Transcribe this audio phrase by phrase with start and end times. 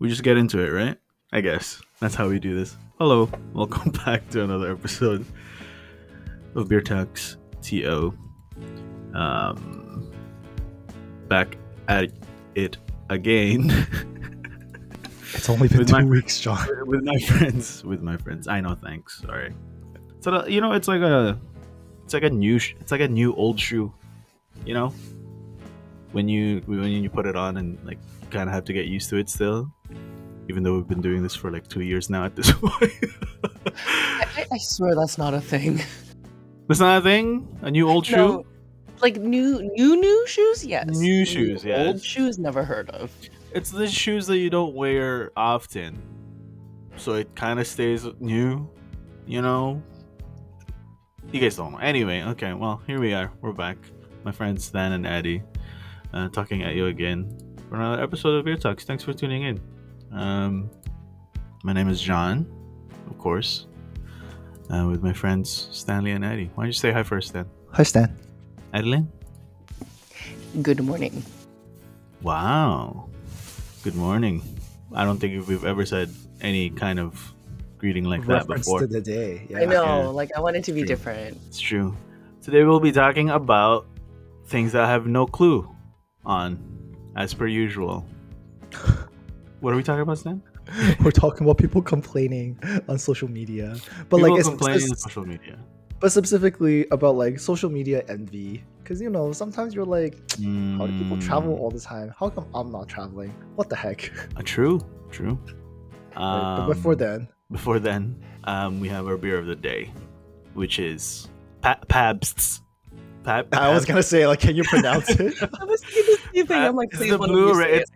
[0.00, 0.96] we just get into it, right?
[1.32, 2.76] I guess that's how we do this.
[2.98, 5.24] Hello, welcome back to another episode
[6.54, 8.12] of Beer Talks TO.
[9.14, 10.10] Um,
[11.28, 11.56] back
[11.88, 12.10] at
[12.54, 12.76] it
[13.08, 13.70] again
[15.34, 16.66] It's only been two my- weeks, John.
[16.86, 17.84] with my friends.
[17.84, 18.74] With my friends, I know.
[18.74, 19.20] Thanks.
[19.20, 19.54] Sorry.
[20.20, 21.38] So you know, it's like a,
[22.04, 23.92] it's like a new, sh- it's like a new old shoe.
[24.66, 24.88] You know,
[26.12, 27.98] when you when you put it on and like
[28.30, 29.70] kind of have to get used to it still,
[30.50, 32.92] even though we've been doing this for like two years now at this point.
[34.36, 35.80] I, I- swear that's not a thing.
[36.68, 37.46] That's not a thing.
[37.62, 38.16] A new old shoe.
[38.16, 38.44] No,
[39.00, 40.86] like new new new shoes, yes.
[40.88, 41.86] New shoes, yes.
[41.86, 43.10] Old shoes, never heard of.
[43.54, 45.98] It's the shoes that you don't wear often,
[46.96, 48.68] so it kind of stays new.
[49.26, 49.82] You know.
[51.32, 51.78] You guys don't know.
[51.78, 52.52] Anyway, okay.
[52.54, 53.30] Well, here we are.
[53.40, 53.76] We're back.
[54.24, 55.42] My friends Stan and Eddie,
[56.12, 57.30] uh, talking at you again
[57.68, 58.84] for another episode of Beer Talks.
[58.84, 59.60] Thanks for tuning in.
[60.12, 60.70] Um,
[61.62, 62.46] my name is John,
[63.08, 63.66] of course,
[64.70, 66.50] uh, with my friends Stanley and Eddie.
[66.54, 67.46] Why don't you say hi first, Stan?
[67.72, 68.16] Hi, Stan.
[68.74, 69.08] Adeline.
[70.62, 71.22] Good morning.
[72.22, 73.08] Wow.
[73.84, 74.42] Good morning.
[74.92, 77.32] I don't think we've ever said any kind of
[77.78, 78.80] greeting like that Reference before.
[78.80, 79.46] to the day.
[79.48, 79.58] Yeah.
[79.60, 80.06] I know, Yeah.
[80.08, 80.88] like I want it to be True.
[80.88, 81.38] different.
[81.48, 81.96] It's true.
[82.42, 83.86] Today we'll be talking about
[84.46, 85.68] things that I have no clue
[86.24, 86.58] on,
[87.16, 88.04] as per usual.
[89.60, 90.42] What are we talking about, Stan?
[91.04, 92.58] We're talking about people complaining
[92.88, 93.76] on social media,
[94.08, 95.58] but People like it's, complaining on social media.
[96.00, 100.14] but specifically about like social media envy, because you know sometimes you're like,
[100.78, 102.12] how do people travel Mm, all the time?
[102.18, 103.34] How come I'm not traveling?
[103.56, 104.10] What the heck?
[104.36, 104.80] uh, true,
[105.10, 105.38] true.
[106.16, 109.92] Right, but before Um, then, before then, um, we have our beer of the day,
[110.54, 111.28] which is
[111.62, 112.62] pa- Pabst's.
[113.24, 115.34] Pab- I was gonna say like, can you pronounce it?
[115.60, 116.56] I was thinking the same thing.
[116.62, 117.90] I'm like, It's please, the blue you ra- say it.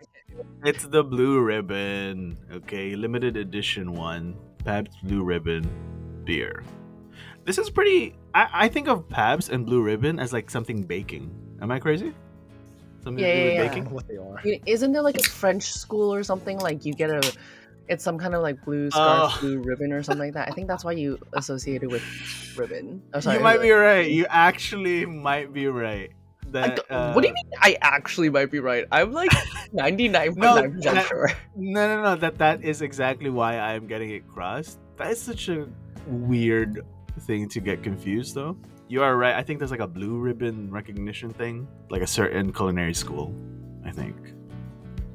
[0.65, 5.69] It's the blue ribbon, okay, limited edition one, Pabst Blue Ribbon
[6.25, 6.63] beer.
[7.43, 8.15] This is pretty.
[8.33, 11.29] I, I think of Pabst and Blue Ribbon as like something baking.
[11.61, 12.13] Am I crazy?
[13.03, 13.59] Something Yeah, to do yeah, I yeah.
[13.61, 13.89] don't baking.
[13.93, 14.41] what they are.
[14.65, 16.57] Isn't there like a French school or something?
[16.57, 17.21] Like you get a,
[17.87, 19.37] it's some kind of like blue scarf, Oh.
[19.41, 20.47] blue ribbon or something like that.
[20.47, 22.01] I think that's why you associate it with
[22.57, 23.03] ribbon.
[23.13, 23.37] Oh, sorry.
[23.37, 24.09] you might uh, be right.
[24.09, 26.09] You actually might be right.
[26.47, 27.51] I That, don't- what do you uh, mean?
[27.61, 28.85] I actually might be right.
[28.91, 29.31] I'm like
[29.73, 31.31] 99.9% No, sure.
[31.55, 32.15] No, no, no.
[32.15, 34.79] That that is exactly why I'm getting it crossed.
[34.97, 35.67] That is such a
[36.07, 36.81] weird
[37.21, 38.57] thing to get confused, though.
[38.87, 39.35] You are right.
[39.35, 43.33] I think there's like a blue ribbon recognition thing, like a certain culinary school.
[43.83, 44.15] I think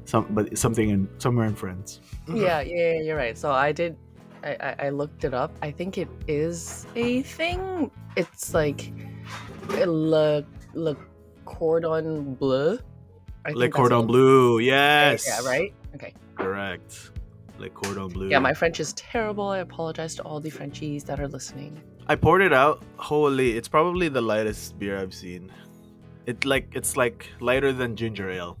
[0.05, 2.01] some, but something in somewhere in France.
[2.27, 3.37] yeah, yeah, yeah, you're right.
[3.37, 3.95] So I did,
[4.43, 5.55] I, I, I looked it up.
[5.61, 7.89] I think it is a thing.
[8.17, 8.91] It's like
[9.69, 10.43] le
[10.73, 10.95] le
[11.57, 12.79] cordon bleu.
[13.45, 14.59] I Le cordon bleu.
[14.59, 15.25] Yes.
[15.27, 15.73] yeah, right.
[15.95, 16.13] Okay.
[16.35, 17.11] Correct.
[17.59, 18.29] Le cordon bleu.
[18.29, 19.47] Yeah, my French is terrible.
[19.49, 21.81] I apologize to all the Frenchies that are listening.
[22.07, 22.83] I poured it out.
[22.97, 25.51] Holy, it's probably the lightest beer I've seen.
[26.25, 28.57] It like it's like lighter than ginger ale.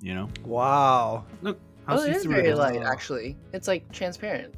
[0.00, 0.28] You know.
[0.44, 1.24] Wow.
[1.42, 3.36] Look, how oh, it is very light, actually.
[3.52, 4.54] It's like transparent.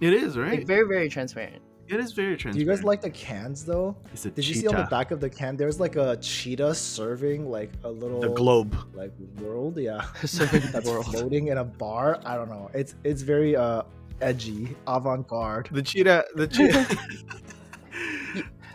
[0.00, 0.66] It is Like right.
[0.66, 1.62] very, very transparent.
[1.92, 3.94] It is very Do you guys like the cans though?
[4.14, 5.58] It's a Did you see on the back of the can?
[5.58, 8.74] There's like a cheetah serving like a little the globe?
[8.94, 10.00] like world, yeah.
[10.24, 11.04] Serving That's world.
[11.04, 12.18] floating in a bar.
[12.24, 12.70] I don't know.
[12.72, 13.82] It's it's very uh
[14.22, 15.68] edgy, avant-garde.
[15.70, 16.24] The cheetah.
[16.34, 16.96] The cheetah.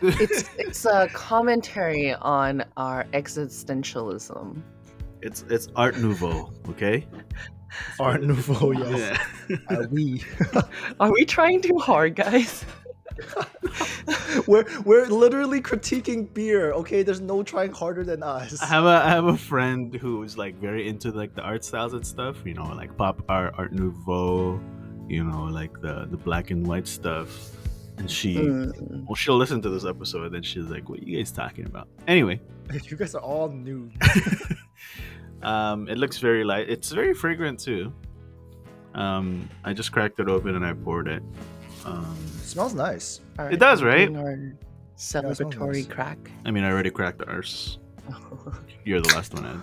[0.00, 4.62] It's it's a commentary on our existentialism.
[5.22, 6.52] it's it's Art Nouveau.
[6.68, 7.04] Okay.
[7.98, 9.18] Art Nouveau, yes.
[9.48, 9.56] Yeah.
[9.68, 10.22] Uh, we
[11.00, 12.64] Are we trying too hard, guys?
[14.46, 16.72] we're we're literally critiquing beer.
[16.72, 18.60] Okay, there's no trying harder than us.
[18.62, 21.92] I have a I have a friend who's like very into like the art styles
[21.94, 22.36] and stuff.
[22.44, 24.60] You know, like pop art, Art Nouveau.
[25.08, 27.50] You know, like the the black and white stuff.
[27.98, 29.04] And she, Mm.
[29.06, 31.88] well, she'll listen to this episode and she's like, "What are you guys talking about?"
[32.06, 32.40] Anyway,
[32.84, 33.90] You guys are all new.
[35.42, 36.68] um, it looks very light.
[36.68, 37.92] It's very fragrant too.
[38.94, 41.22] Um, I just cracked it open and I poured it.
[41.84, 43.20] Um, smells nice.
[43.38, 44.14] All It does, right?
[44.14, 44.56] Our it
[44.96, 45.86] smells celebratory nice.
[45.86, 46.18] crack.
[46.44, 47.78] I mean, I already cracked ours.
[48.84, 49.62] You're the last one, Ed.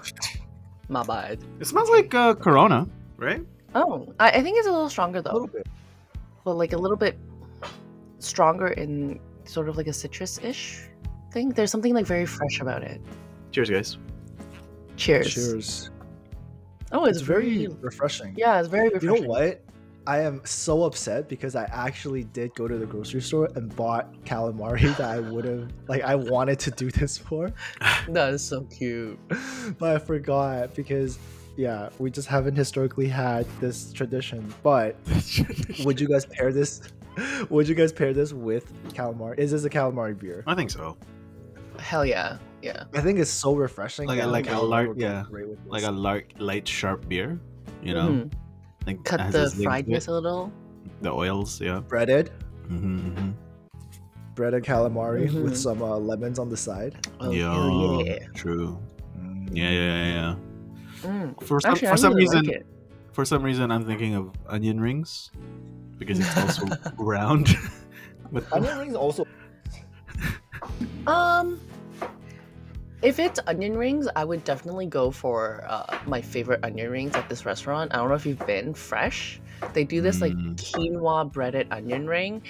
[0.87, 1.39] My bad.
[1.59, 3.41] It smells like uh, Corona, right?
[3.73, 5.31] Oh, I, I think it's a little stronger though.
[5.31, 5.67] A little bit.
[6.43, 7.17] Well, like a little bit
[8.19, 10.83] stronger in sort of like a citrus-ish
[11.31, 11.49] thing.
[11.49, 13.01] There's something like very fresh about it.
[13.51, 13.97] Cheers, guys.
[14.95, 15.33] Cheers.
[15.33, 15.89] Cheers.
[16.91, 18.35] Oh, it's, It's very very refreshing.
[18.37, 19.15] yeah, it's very refreshing.
[19.15, 19.61] You know what?
[20.07, 24.13] I am so upset because I actually did go to the grocery store and bought
[24.23, 27.51] calamari that I would have like I wanted to do this for,
[28.09, 29.17] That is so cute.
[29.79, 31.17] but I forgot because
[31.57, 34.53] yeah, we just haven't historically had this tradition.
[34.61, 34.95] But
[35.85, 36.81] would you guys pair this?
[37.49, 39.39] Would you guys pair this with calamari?
[39.39, 40.43] Is this a calamari beer?
[40.45, 40.97] I think so.
[41.79, 42.83] Hell yeah, yeah.
[42.93, 44.07] I think it's so refreshing.
[44.07, 45.23] Like a- like a lark- yeah,
[45.65, 47.39] Like a lark light, sharp beer.
[47.81, 48.31] You know, Mhm.
[48.85, 50.51] Like Cut the this link to friedness a little.
[51.01, 51.59] the oils.
[51.61, 51.79] Yeah.
[51.79, 52.31] breaded,
[52.69, 53.29] Mm-hmm, mm-hmm.
[54.35, 55.43] breaded calamari Mhm.
[55.43, 56.95] with some uh, lemons on the side.
[57.19, 58.19] Oh, Yo, yeah.
[58.33, 58.77] true.
[59.51, 60.35] Yeah, yeah, yeah, yeah.
[61.03, 61.43] Mm.
[61.43, 62.65] For some, Actually, for some really reason, it.
[63.13, 65.29] for some reason, I'm thinking of onion rings
[65.99, 66.65] because it's also
[66.97, 67.53] round.
[68.33, 69.25] but Onion rings also.
[71.05, 71.59] Um,
[73.01, 77.27] if it's onion rings, I would definitely go for uh, my favorite onion rings at
[77.29, 77.93] this restaurant.
[77.93, 79.39] I don't know if you've been fresh.
[79.73, 80.55] They do this like Mm.
[80.55, 82.41] quinoa breaded onion ring.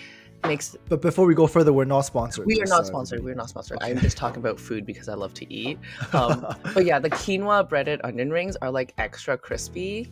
[0.45, 2.45] Makes But before we go further, we're not sponsored.
[2.45, 3.23] we are just, not uh, sponsored.
[3.23, 3.79] We're not sponsored.
[3.81, 5.79] I'm just talking about food because I love to eat.
[6.13, 10.07] Um, but yeah, the quinoa breaded onion rings are like extra crispy.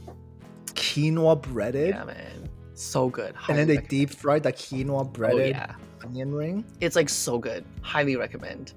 [0.74, 3.36] quinoa breaded, Yeah, man, so good.
[3.48, 3.90] and then Highly they recommend.
[3.90, 6.66] deep fried the quinoa Oh breaded yeah, onion ring.
[6.82, 7.64] it's like so good.
[7.82, 8.74] Highly recommend.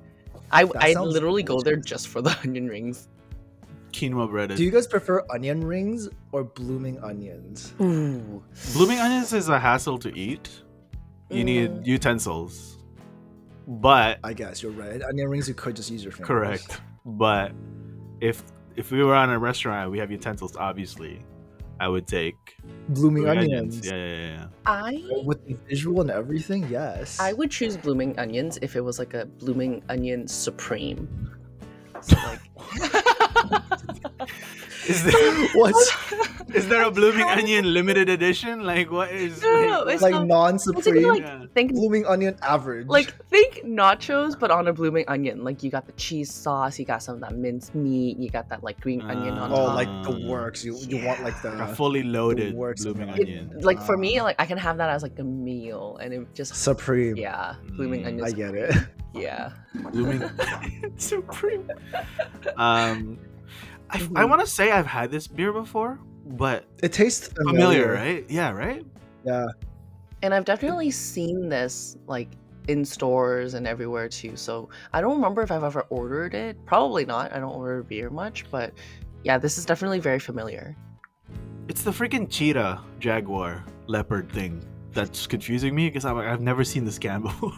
[0.52, 3.08] I That I sounds literally go there just for the onion rings.
[3.92, 4.56] quinoa breaded.
[4.58, 7.72] Do you guys prefer onion rings or blooming onions?
[7.80, 8.42] Ooh.
[8.74, 10.48] Blooming onions is a hassle to eat.
[11.30, 11.86] You need Mm.
[11.86, 12.78] utensils.
[13.66, 15.02] But I guess you're right.
[15.02, 16.28] Onion rings, you could just use your fingers.
[16.28, 16.80] correct.
[17.04, 17.52] But
[18.20, 18.42] if
[18.76, 20.54] if we were on a restaurant, we have utensils.
[20.56, 21.24] Obviously,
[21.78, 22.56] I would take
[22.88, 23.86] Blooming blooming onions.
[23.86, 24.46] Yeah, yeah, yeah, yeah.
[24.64, 27.20] I With the visual and everything, yes.
[27.20, 31.08] I would choose blooming onions if it was like a blooming onion supreme.
[32.02, 32.40] So like
[34.88, 35.92] Is there What's
[36.54, 38.64] is there a blooming onion limited edition?
[38.64, 39.42] Like what is?
[39.42, 41.44] No, no, no, it's like not- non-supreme like- Yeah.
[41.54, 42.86] think blooming onion average?
[42.86, 45.42] like think nachos but on a blooming onion.
[45.44, 48.48] Like you got the cheese sauce, you got some of that minced meat, you got
[48.48, 49.70] that like green onion on oh, top.
[49.70, 50.64] Oh, like the Uh, works.
[50.64, 53.50] You you want like the a fully loaded works blooming the onion.
[53.58, 54.24] It- like for me, Ah.
[54.24, 57.16] like I can have that as like a meal and it just supreme.
[57.16, 58.24] yeah, blooming Mm, onion.
[58.24, 58.74] I get it.
[59.14, 59.50] Yeah.
[59.92, 60.22] blooming
[60.96, 61.68] supreme.
[62.56, 63.18] Um,
[63.90, 64.28] I, I Mhm.
[64.28, 68.24] want to say I've had this beer before, but It tastes familiar, familiar, right?
[68.28, 68.84] Yeah, right.
[69.24, 69.46] Yeah.
[70.22, 72.28] And I've definitely seen this like
[72.68, 74.34] in stores and everywhere too.
[74.36, 76.56] So I don't remember if I've ever ordered it.
[76.66, 77.32] Probably not.
[77.32, 78.72] I don't order beer much, but
[79.22, 80.74] yeah, this is definitely very familiar.
[81.68, 86.64] It's the freaking cheetah, jaguar, leopard thing that's confusing me because I'm like, I've never
[86.64, 87.52] seen this can before.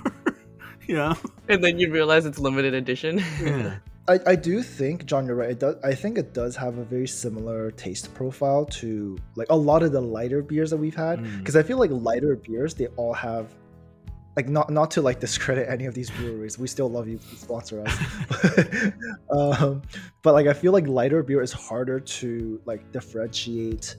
[0.87, 1.15] yeah.
[1.49, 3.23] And then you realize it's limited edition.
[3.41, 3.77] Yeah.
[4.09, 5.51] I, I do think John, you're right.
[5.51, 5.77] It does.
[5.85, 9.93] I think it does have a very similar taste profile to like a lot of
[9.93, 11.19] the lighter beers that we've had.
[11.21, 11.39] Mm.
[11.39, 13.53] Because I feel like lighter beers, they all have
[14.37, 16.59] like not not to like discredit any of these breweries.
[16.59, 17.19] We still love you.
[17.37, 18.93] Sponsor us.
[19.31, 19.83] um,
[20.23, 23.97] but like I feel like lighter beer is harder to like differentiate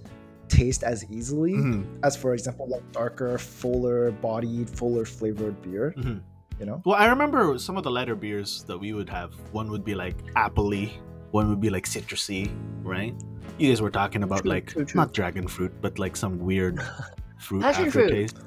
[0.47, 5.93] taste as easily Mhm, as for example like darker, fuller bodied, fuller flavored beer.
[5.97, 6.21] mhm.
[6.59, 6.81] You know.
[6.85, 9.33] Well, I remember some of the lighter beers that we would have.
[9.53, 10.91] One would be like appley,
[11.31, 12.51] one would be like citrusy,
[12.83, 13.13] right?
[13.57, 14.99] You guys were talking about True, like true, true.
[14.99, 16.81] not dragon fruit, but like some weird
[17.39, 18.03] fruit Passion fruit.
[18.05, 18.37] aftertaste.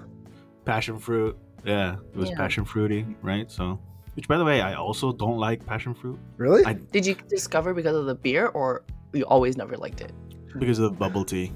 [0.64, 1.37] Passion fruit.
[1.64, 2.37] Yeah, it was Yeah.
[2.37, 3.50] passion fruity, right?
[3.50, 3.79] So,
[4.14, 6.64] which by the way, I also don't like passion fruit Really?
[6.67, 10.12] I- Did you discover because of the beer or you always never liked it?
[10.59, 11.50] because of bubble tea.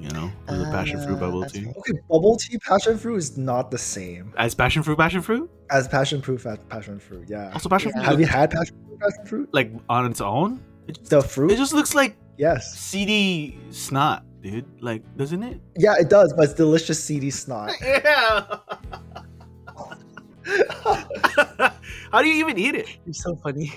[0.00, 1.66] You know, the passion fruit Uh, bubble tea.
[1.78, 5.50] okay, bubble tea passion fruit is not the same As passion fruit, passion fruit.
[5.70, 7.26] as passion fruit passion fruit.
[7.28, 7.50] Yeah.
[7.52, 8.00] Also, passion Yeah.
[8.02, 8.10] fruit.
[8.10, 9.48] Have you had passion fruit passion fruit?
[9.52, 10.60] like on its own?
[10.88, 11.50] It just, The fruit?
[11.52, 12.72] it just looks like yes.
[12.78, 14.64] seedy snot, dude.
[14.80, 15.60] Like, doesn't it?
[15.76, 17.72] Yeah, it does, but it's delicious seedy snot.
[17.82, 18.46] Yeah.
[22.12, 22.88] How do you even eat it?
[23.04, 23.72] You're so funny.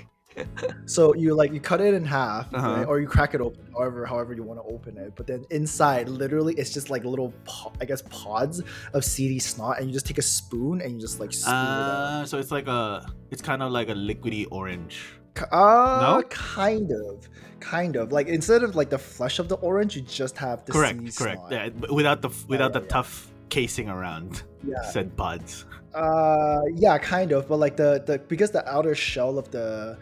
[0.85, 2.67] So you like you cut it in half, Uh-huh.
[2.75, 2.85] right?
[2.87, 5.13] or you crack it open, however however you want to open it.
[5.15, 8.61] But then inside, literally, it's just like little, po- I guess, pods
[8.93, 12.37] of seedy snot, and you just take a spoon and you just like Uh, so
[12.39, 15.13] it's like a, it's kind of like a liquidy orange.
[15.35, 15.43] it.
[15.51, 16.23] Uh, no?
[16.29, 17.27] kind of,
[17.59, 18.11] kind of.
[18.11, 21.39] Like instead of like the flesh of the orange, you just have the correct, correct.
[21.47, 21.51] snot.
[21.51, 22.95] Yeah, without the without yeah, the yeah.
[22.95, 24.81] tough casing around Yeah.
[24.91, 25.65] said pods.
[25.93, 29.97] Uh, yeah, kind of, but like the the because the outer shell of the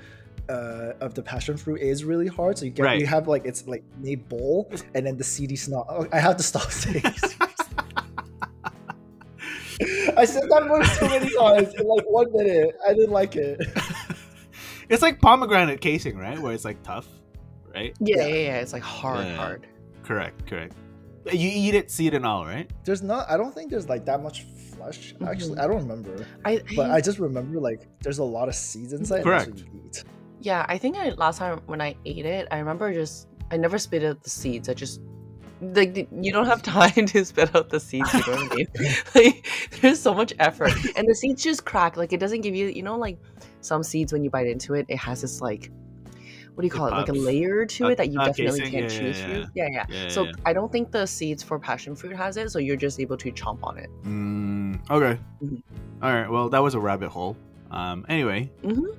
[0.52, 3.00] uh of the passion fruit is really hard, so you get Right.
[3.00, 5.86] you have like it's like made bowl, and then the seedy snot.
[5.90, 7.04] Oh, I have to stop saying.
[10.18, 12.76] I said that word so many times in like one minute.
[12.88, 13.60] I didn't like it.
[14.90, 16.38] it's like pomegranate casing, right?
[16.38, 17.08] Where it's like tough,
[17.74, 17.96] right?
[18.00, 18.28] Yeah, Yeah.
[18.28, 18.60] yeah, yeah.
[18.60, 19.36] It's like hard, Yeah.
[19.36, 19.68] hard.
[20.04, 20.76] Correct, correct.
[21.32, 22.70] You eat it, seed and all, right?
[22.84, 23.30] There's not.
[23.30, 24.44] I don't think there's like that much
[24.76, 25.14] flesh.
[25.26, 25.64] Actually, Mhm.
[25.64, 28.94] I don't remember, I, but I I just remember like there's a lot of seeds
[28.94, 29.22] inside.
[29.22, 30.06] and that's what Correct.
[30.42, 33.78] Yeah, I think I last time when I ate it, I remember just I never
[33.78, 34.68] spit out the seeds.
[34.70, 35.02] I just
[35.62, 38.14] like the- you don't have time to spit out the seeds.
[38.14, 38.68] You know what I mean?
[39.16, 39.48] like
[39.82, 41.98] there's so much effort, and the seeds just crack.
[41.98, 43.20] Like it doesn't give you, you know, like
[43.62, 45.72] some seeds when you bite into it, it has this like.
[46.54, 46.92] What do you It call it?
[46.92, 47.20] Like a pops.
[47.26, 49.46] layer to it that you uh, definitely casing, can't yeah, chew yeah, through.
[49.56, 49.86] Yeah, yeah.
[49.90, 50.32] Yeah, so yeah.
[50.46, 52.52] I don't think the seeds for passion fruit has it.
[52.52, 53.90] So you're just able to chomp on it.
[54.04, 55.18] Mm, okay.
[55.42, 55.64] Mhm.
[56.04, 56.30] All right.
[56.30, 57.38] Well, that was a rabbit hole.
[57.72, 58.06] Um.
[58.10, 58.52] Anyway.
[58.64, 58.98] Mhm.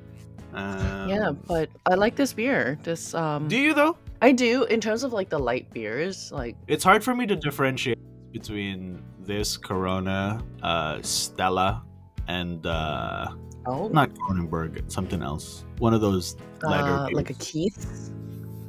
[0.55, 2.79] Um, yeah, but I like this beer.
[2.83, 3.97] This um, Do you though?
[4.21, 6.31] I do in terms of like the light beers.
[6.33, 7.99] Like It's hard for me to differentiate
[8.33, 11.83] between this Corona, uh, Stella,
[12.29, 13.29] and uh,
[13.67, 15.65] oh, not Kronenbourg, something else.
[15.79, 17.35] One of those lighter uh, like a.
[17.35, 18.13] Keith,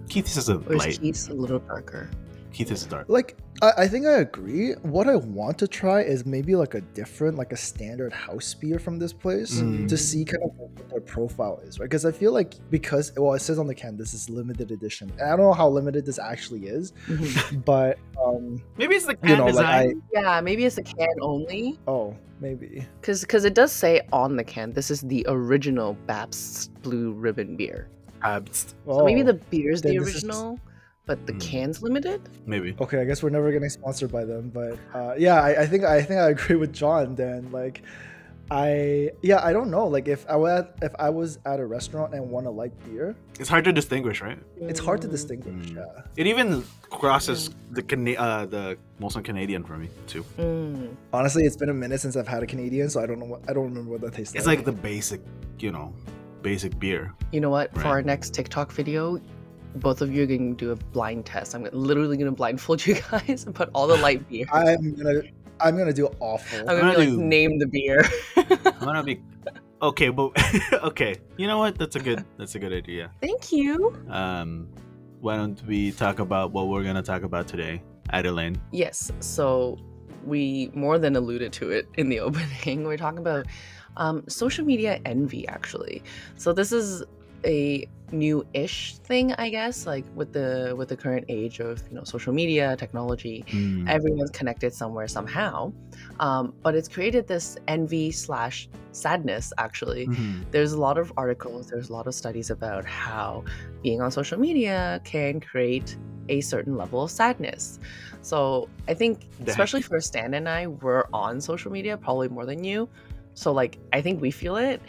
[0.09, 0.99] Keith is a or light.
[0.99, 2.09] Keith's a little darker?
[2.53, 3.05] Keith is dark.
[3.09, 4.73] Like, I, I think I agree.
[4.83, 8.79] What I want to try is maybe like a different, like a standard house beer
[8.79, 9.87] from this place Mm.
[9.89, 11.89] to see kind of what their profile is, right?
[11.89, 15.11] Because I feel like because well, it says on the can this is limited edition,
[15.19, 17.65] and I don't know how limited this actually is, Mhm.
[17.65, 19.87] but um, Maybe it's the can you know, design.
[19.87, 21.79] like I yeah, maybe it's a can only.
[21.87, 26.73] oh maybe Because because it does say on the can, this is the original Pabst
[26.83, 27.87] Blue Ribbon beer.
[28.23, 30.59] Abst- So maybe Oh, the beer's the then this is- original,
[31.05, 31.39] but the Hmm.
[31.39, 32.21] can's limited.
[32.45, 32.75] Maybe.
[32.79, 35.83] Okay, I guess we're never getting sponsored by them, but uh, yeah, I, I think
[35.83, 37.15] I think I agree with John.
[37.15, 37.81] Then, like,
[38.51, 39.87] I yeah, I don't know.
[39.87, 43.15] Like, if I was if I was at a restaurant and want a light beer,
[43.39, 44.37] It's hard to distinguish, right?
[44.61, 45.11] it's hard to Mm.
[45.11, 45.69] distinguish.
[45.71, 45.75] Mm.
[45.77, 46.01] Yeah.
[46.17, 50.23] It even crosses the Cana- uh, the Molson Canadian for me too.
[50.37, 50.89] Mm.
[51.13, 53.41] Honestly, it's been a minute since I've had a Canadian, so I don't know what
[53.49, 54.39] I don't remember what that tastes like.
[54.39, 55.21] It's like the basic,
[55.59, 55.93] you know,
[56.41, 57.13] basic beer.
[57.31, 57.73] You know what?
[57.73, 59.19] For our next TikTok video,
[59.75, 61.55] both of you are going to do a blind test.
[61.55, 64.45] I'm literally going to blindfold you guys and put all the light beer.
[64.51, 65.21] I'm gonna
[65.59, 66.59] I'm gonna do awful.
[66.59, 68.03] I'm going to be like, do- name the beer.
[68.35, 69.21] I'm gonna be
[69.81, 70.31] okay, but
[70.83, 71.15] okay.
[71.37, 71.77] You know what?
[71.77, 72.25] That's a good.
[72.37, 73.11] That's a good idea.
[73.21, 73.95] Thank you.
[74.09, 74.67] Um,
[75.21, 78.59] why don't we talk about what we're gonna talk about today, Adeline?
[78.71, 79.11] Yes.
[79.19, 79.77] So
[80.25, 82.85] we more than alluded to it in the opening.
[82.85, 83.45] We're talking about
[83.97, 86.03] um, social media envy, actually.
[86.35, 87.03] So this is
[87.45, 89.87] a new-ish thing, I guess.
[89.87, 93.89] Like with the with the current age of you know social media technology, Mm.
[93.89, 95.73] everyone's connected somewhere somehow.
[96.19, 99.51] Um, but it's created this envy slash sadness.
[99.57, 100.45] Actually, Mhm.
[100.51, 101.67] there's a lot of articles.
[101.67, 103.43] There's a lot of studies about how
[103.81, 105.97] being on social media can create
[106.29, 107.79] a certain level of sadness.
[108.21, 112.63] So I think, especially for Stan and I, we're on social media probably more than
[112.63, 112.87] you.
[113.33, 114.79] So like, I think we feel it.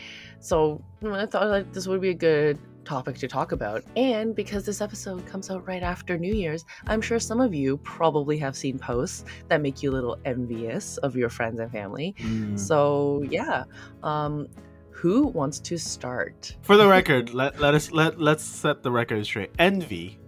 [0.44, 3.82] So I thought like this would be a good topic to talk about.
[3.96, 7.78] And because this episode comes out right after New Year's, I'm sure some of you
[7.78, 12.14] probably have seen posts that make you a little envious of your friends and family.
[12.18, 12.58] Mm.
[12.60, 13.64] So yeah,
[14.02, 14.46] um,
[14.90, 16.54] who wants to start?
[16.60, 19.50] For the record, let, let us let let's set the record straight.
[19.58, 20.18] Envy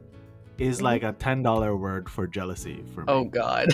[0.56, 0.82] is Mhm.
[0.82, 3.06] like a ten dollar word for jealousy for me.
[3.08, 3.68] Oh God.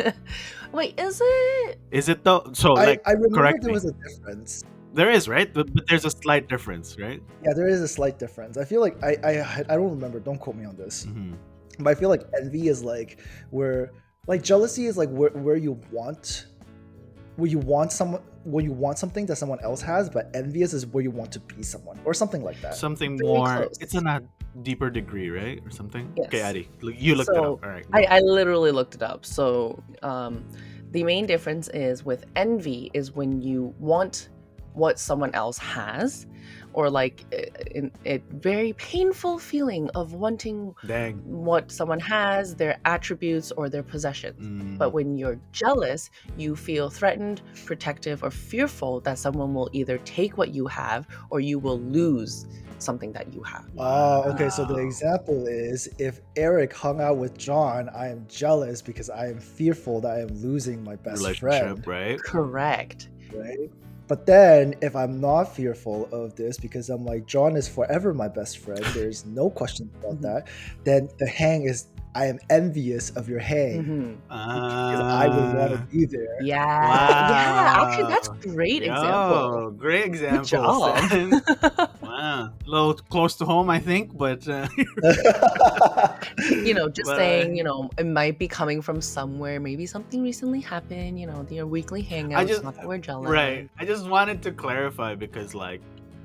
[0.72, 1.78] Wait, is it?
[1.92, 2.50] Is it though?
[2.54, 3.74] So I, like I remember correct there me.
[3.74, 4.64] was a difference.
[4.96, 7.20] There is right, but, but there's a slight difference, right?
[7.44, 8.56] Yeah, there is a slight difference.
[8.56, 9.32] I feel like I I,
[9.70, 10.18] I don't remember.
[10.28, 11.04] Don't quote me on this.
[11.04, 11.34] hmm
[11.78, 13.10] But I feel like envy is like
[13.50, 13.92] where
[14.26, 16.46] like jealousy is like where, where you want
[17.36, 20.86] where you want someone where you want something that someone else has, but envious is
[20.86, 22.74] where you want to be someone or something like that.
[22.74, 23.56] Something Very more.
[23.56, 23.76] close.
[23.80, 24.20] It's in a
[24.62, 26.04] deeper degree, right, or something.
[26.26, 26.48] Okay, Yes.
[26.50, 27.44] Adi, look- you looked it up.
[27.44, 27.84] All right.
[27.92, 29.26] I, I literally looked it up.
[29.26, 30.32] So um,
[30.92, 34.28] the main difference is with envy is when you want
[34.76, 36.26] what someone else has,
[36.74, 41.16] or like a, a, a very painful feeling of wanting Dang.
[41.24, 44.46] what someone has, their attributes or their possessions.
[44.46, 44.78] Mm.
[44.78, 50.36] But when you're jealous, you feel threatened, protective, or fearful that someone will either take
[50.36, 52.46] what you have or you will lose
[52.78, 53.64] something that you have.
[53.78, 54.50] Oh, okay.
[54.50, 59.28] So the example is if Eric hung out with John, I am jealous because I
[59.28, 61.86] am fearful that I am losing my best friend.
[61.86, 62.18] right?
[62.18, 63.08] Correct.
[63.32, 63.70] Right?
[64.08, 68.28] But then if I'm not fearful of this because I'm like John is forever my
[68.28, 70.22] best friend, there's no question about Mhm.
[70.22, 70.48] that.
[70.84, 74.16] Then the hang is I am envious of your hang Mhm.
[74.22, 76.40] because I would want to be there.
[76.40, 76.64] Yeah.
[76.64, 77.82] Yeah.
[77.84, 79.70] Actually, that's a great Yo, example.
[79.72, 80.94] great example.
[82.16, 82.54] job.
[82.66, 84.66] A little close to home, I think, but uh,
[86.50, 89.60] you know, just But- saying, you know, it might be coming from somewhere.
[89.60, 91.18] Maybe something recently happened.
[91.20, 92.48] You know, their weekly hangouts.
[92.48, 93.30] just- not that we're jealous.
[93.30, 93.68] right.
[93.78, 95.80] I just wanted to clarify because, like,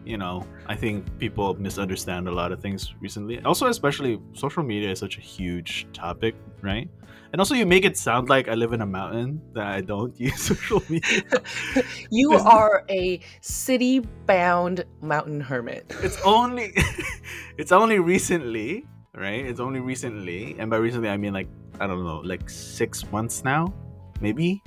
[0.06, 3.42] you know, I think people misunderstand a lot of things recently.
[3.44, 6.90] Also, especially social media is such a huge topic, right?
[7.32, 10.20] And also, you make it sound like I live in a mountain that I don't
[10.20, 11.24] use social media.
[12.10, 15.96] You are a city-bound mountain hermit.
[16.04, 16.74] it's only,
[17.58, 19.46] it's only recently right?
[19.46, 21.48] It's only recently, and by recently I mean like
[21.80, 23.74] I don't know, like six months now,
[24.20, 24.62] maybe.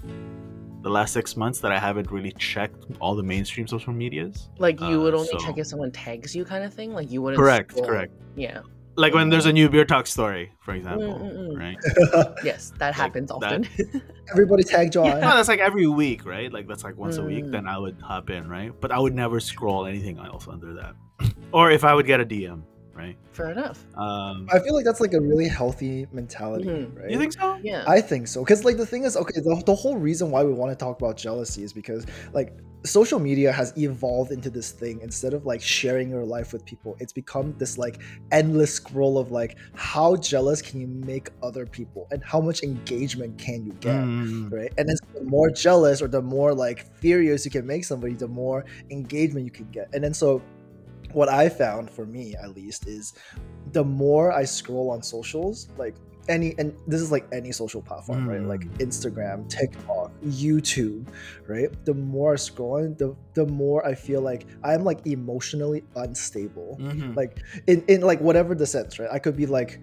[0.85, 4.51] The last six months that I haven't really checked all the mainstream social medias.
[4.59, 6.93] Like you would Uh, only check if someone tags you, kind of thing.
[6.93, 7.39] Like you wouldn't.
[7.41, 7.87] Correct, scroll.
[7.89, 8.13] correct.
[8.37, 8.61] Yeah.
[8.97, 11.59] Like when there's a new beer talk story, for example, Mm, mm, mm.
[11.59, 12.35] right?
[12.45, 13.67] Yes, that happens that- often.
[14.33, 15.07] Everybody tag John.
[15.21, 16.53] No, that's like every week, right?
[16.53, 17.47] Like that's like once a week.
[17.47, 17.51] Mm.
[17.53, 18.73] Then I would hop in, right?
[18.83, 20.95] But I would never scroll anything else under that,
[21.53, 22.61] or if I would get a DM,
[22.95, 23.17] right?
[23.33, 23.85] Fair enough.
[23.97, 26.97] Um, I feel like that's like a really healthy mentality, Mhm.
[26.97, 27.11] right?
[27.11, 27.59] you think so?
[27.63, 27.85] Yeah.
[27.87, 28.43] I think so.
[28.45, 30.97] Because, like, the thing is, okay, the, the whole reason why we want to talk
[31.01, 32.53] about jealousy is because, like,
[32.87, 35.01] social media has evolved into this thing.
[35.01, 39.31] Instead of, like, sharing your life with people, it's become this, like, endless scroll of,
[39.33, 44.05] like, how jealous can you make other people and how much engagement can you get?
[44.05, 44.73] Mm, Right.
[44.79, 48.29] And then the more jealous or the more, like, furious you can make somebody, the
[48.29, 49.89] more engagement you can get.
[49.95, 50.43] And then so,
[51.15, 53.15] what I found for me at least is
[53.73, 55.95] the more I scroll on socials, like
[56.29, 58.41] any and this is like any social platform, right?
[58.43, 58.79] Like Mm.
[58.87, 61.07] Instagram, TikTok, YouTube,
[61.47, 61.69] right?
[61.85, 66.79] The more I scroll on, the the more I feel like I'm like emotionally unstable.
[66.81, 67.15] mhm.
[67.15, 69.09] Like in, in like whatever the sense, right?
[69.13, 69.81] I could be like,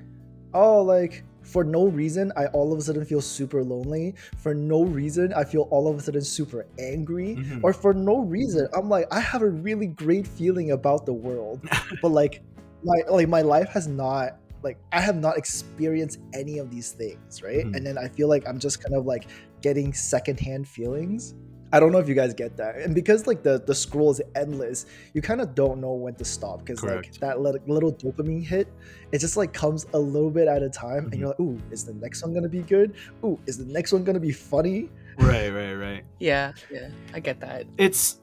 [0.53, 4.15] oh, like for no reason, I all of a sudden feel super lonely.
[4.37, 7.59] For no reason, I feel all of a sudden super angry Mhm.
[7.63, 11.59] or for no reason i'm like i have a really great feeling about the world
[12.01, 12.41] but like
[12.83, 17.41] my like my life has not like i have not experienced any of these things
[17.43, 17.75] right Mhm.
[17.75, 19.25] and then i feel like i'm just kind of like
[19.61, 21.33] getting secondhand feelings
[21.73, 24.21] i don't know if you guys get that and because like the the scroll is
[24.35, 28.43] endless you kind of don't know when to stop because like that little, little dopamine
[28.45, 28.67] hit
[29.11, 31.11] it just like comes a little bit at a time Mhm.
[31.11, 33.91] and you're like ooh is the next one gonna be good ooh is the next
[33.93, 36.03] one gonna be funny right, right, right.
[36.19, 36.53] yeah.
[36.71, 36.89] Yeah.
[37.13, 37.65] I get that.
[37.77, 38.19] It's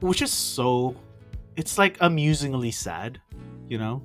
[0.00, 0.96] which is so.
[1.54, 3.20] It's like amusingly sad,
[3.68, 4.02] you know.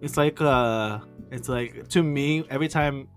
[0.00, 3.08] It's like uh, it's like to me every time.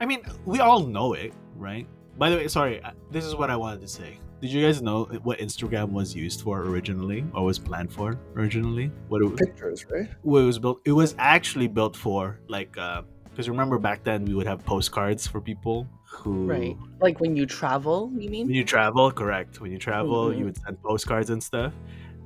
[0.00, 1.86] I mean, we all know it, right?
[2.18, 2.82] By the way, sorry.
[2.82, 4.18] uh, This is what I wanted to say.
[4.44, 8.92] Did you guys know what Instagram was used for originally, or was planned for originally?
[9.08, 10.82] What it, was, pictures right what it was built?
[10.84, 12.72] It was actually built for like
[13.30, 16.76] because remember back then we would have postcards for people who Right.
[17.00, 18.46] Like when you travel, you mean?
[18.48, 20.38] when you travel correct when you travel Mhm.
[20.38, 21.72] you would send postcards and stuff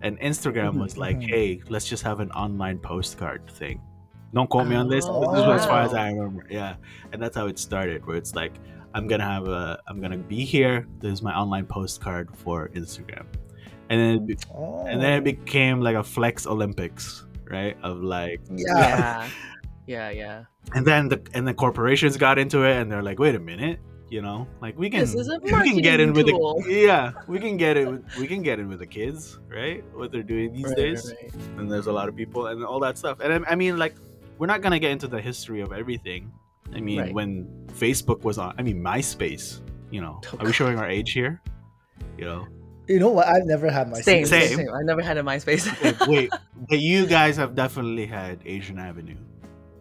[0.02, 3.80] and instagram Mhm, was like hey let's just have an online postcard thing
[4.34, 6.74] don't quote me on this Oh, this is as far as i remember yeah
[7.12, 8.54] and that's how it started where it's like
[8.94, 13.26] i'm gonna have a i'm gonna be here this is my online postcard for instagram
[13.90, 14.84] and then it, be- oh.
[14.86, 15.20] and then it oh.
[15.22, 19.28] became like a flex olympics right of like yeah
[19.86, 20.10] Yeah.
[20.10, 20.10] Yeah.
[20.10, 20.44] Yeah.
[20.74, 23.80] and then the and the corporations got into it and they're like wait a minute
[24.10, 26.62] you know like we can This is a we can get in with tool.
[26.62, 30.12] the yeah we can get it we can get in with the kids right what
[30.12, 31.58] they're doing these Right, days right, right.
[31.58, 33.96] and there's a lot of people and all that stuff and I, I mean like
[34.38, 36.32] we're not gonna get into the history of everything
[36.74, 37.14] i mean Right.
[37.14, 41.12] when facebook was on i mean myspace you know Oh, are we showing our age
[41.12, 41.40] here
[42.18, 42.46] you know
[42.88, 43.26] You know what?
[43.28, 44.48] I've never had my Same, Same.
[44.48, 44.72] same, same.
[44.74, 45.64] I never had a MySpace.
[45.82, 46.30] wait, wait
[46.70, 49.16] but you guys have definitely had asian avenue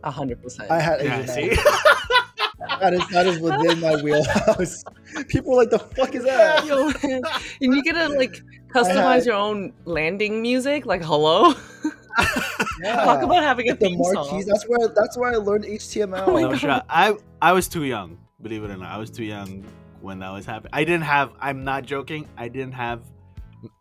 [0.04, 0.70] A hundred percent.
[0.70, 1.64] I had yeah Asian see Avenue.
[2.82, 4.84] that is that is within my wheelhouse.
[5.30, 6.66] People are like the fuck is that?
[6.70, 7.22] Yo, man.
[7.62, 8.36] and you get to like
[8.84, 10.86] customize had- your own landing music.
[10.86, 11.54] Like, hello.
[12.82, 13.04] Yeah.
[13.06, 14.28] Talk about having a the theme marquees.
[14.30, 14.44] song.
[14.48, 16.24] That's where that's where I learned HTML.
[16.28, 16.84] Oh my No God.
[16.90, 18.92] I I was too young, believe it or not.
[18.92, 19.64] I was too young
[20.02, 20.72] when that was happening.
[20.74, 21.32] I didn't have.
[21.40, 22.28] I'm not joking.
[22.38, 23.02] I didn't have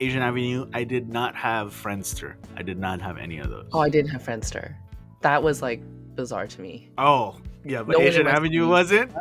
[0.00, 0.66] Asian Avenue.
[0.72, 2.36] I did not have Friendster.
[2.56, 3.68] I did not have any of those.
[3.72, 4.74] Oh, I didn't have Friendster.
[5.20, 5.82] That was like
[6.14, 6.90] bizarre to me.
[6.96, 9.12] Oh, yeah, but No Asian Avenue wasn't.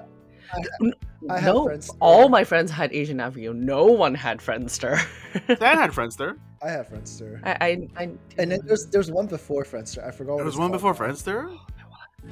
[0.53, 0.91] I
[1.33, 1.97] had no, Friendster.
[1.99, 3.53] all my friends had Asian Avenue.
[3.53, 4.97] No one had Friendster.
[5.47, 6.37] Dan had Friendster.
[6.61, 7.39] I have Friendster.
[7.43, 10.05] I, I, I and then there's there's one before Friendster.
[10.07, 10.33] I forgot.
[10.33, 11.09] what There was one before called.
[11.11, 11.55] Friendster.
[11.57, 11.61] Oh,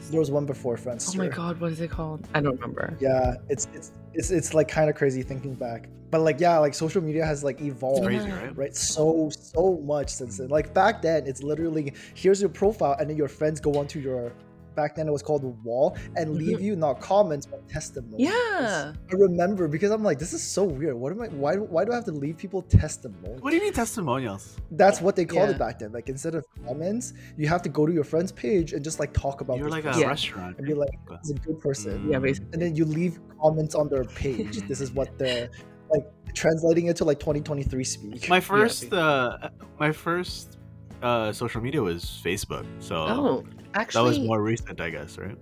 [0.10, 1.16] there was one before Friendster.
[1.16, 2.28] oh my god, what is it called?
[2.34, 2.96] I don't remember.
[3.00, 5.90] Yeah, it's it's it's it's like kind of crazy thinking back.
[6.10, 8.04] But like yeah, like social media has like It's evolved.
[8.06, 8.56] crazy, right?
[8.58, 13.10] right so so much since then like back then it's literally here's your profile and
[13.10, 14.32] then your friends go onto your
[14.76, 18.94] back then it was called the wall and leave you not comments but testimonials Yeah.
[19.12, 21.92] i remember because i'm like this is so weird what am i why, why do
[21.92, 24.58] i have to leave people testimonials What do you mean testimonials?
[24.72, 25.56] that's what they called Yeah.
[25.56, 28.74] it back then like instead of comments you have to go to your friend's page
[28.74, 30.08] and just like talk about You're this like a Yeah.
[30.08, 30.58] restaurant.
[30.58, 32.50] and be like this is a good person Yeah, basically.
[32.54, 35.50] and then you leave comments on their page this is what they're
[35.92, 40.58] like translating it to like 2023 speak My first, uh, my first
[41.04, 42.66] uh, social media was Facebook.
[42.80, 45.38] So Oh, that was more recent, I guess, right?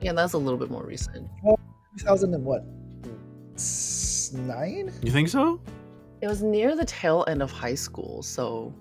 [0.00, 1.28] yeah, that's a little bit more recent.
[1.98, 2.64] 2000 and what
[4.32, 5.60] nine You think so?
[6.20, 8.72] It was near the tail end of high school, so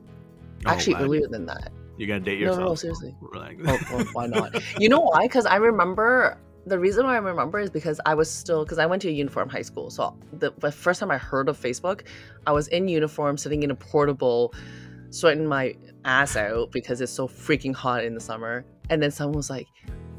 [0.65, 1.03] Oh, actually man.
[1.03, 1.71] earlier than that.
[1.97, 2.59] You're gonna date yourself.
[2.59, 3.15] no, no, seriously.
[3.33, 4.55] Like, Oh, well, why not?
[4.79, 5.23] You know why?
[5.23, 8.85] Because I remember the reason why I remember is because I was still because I
[8.85, 9.89] went to a uniform high school.
[9.89, 12.03] So the, the first time I heard of Facebook,
[12.47, 14.53] I was in uniform, sitting in a portable,
[15.09, 18.65] sweating my ass out because it's so freaking hot in the summer.
[18.89, 19.67] And then someone was like,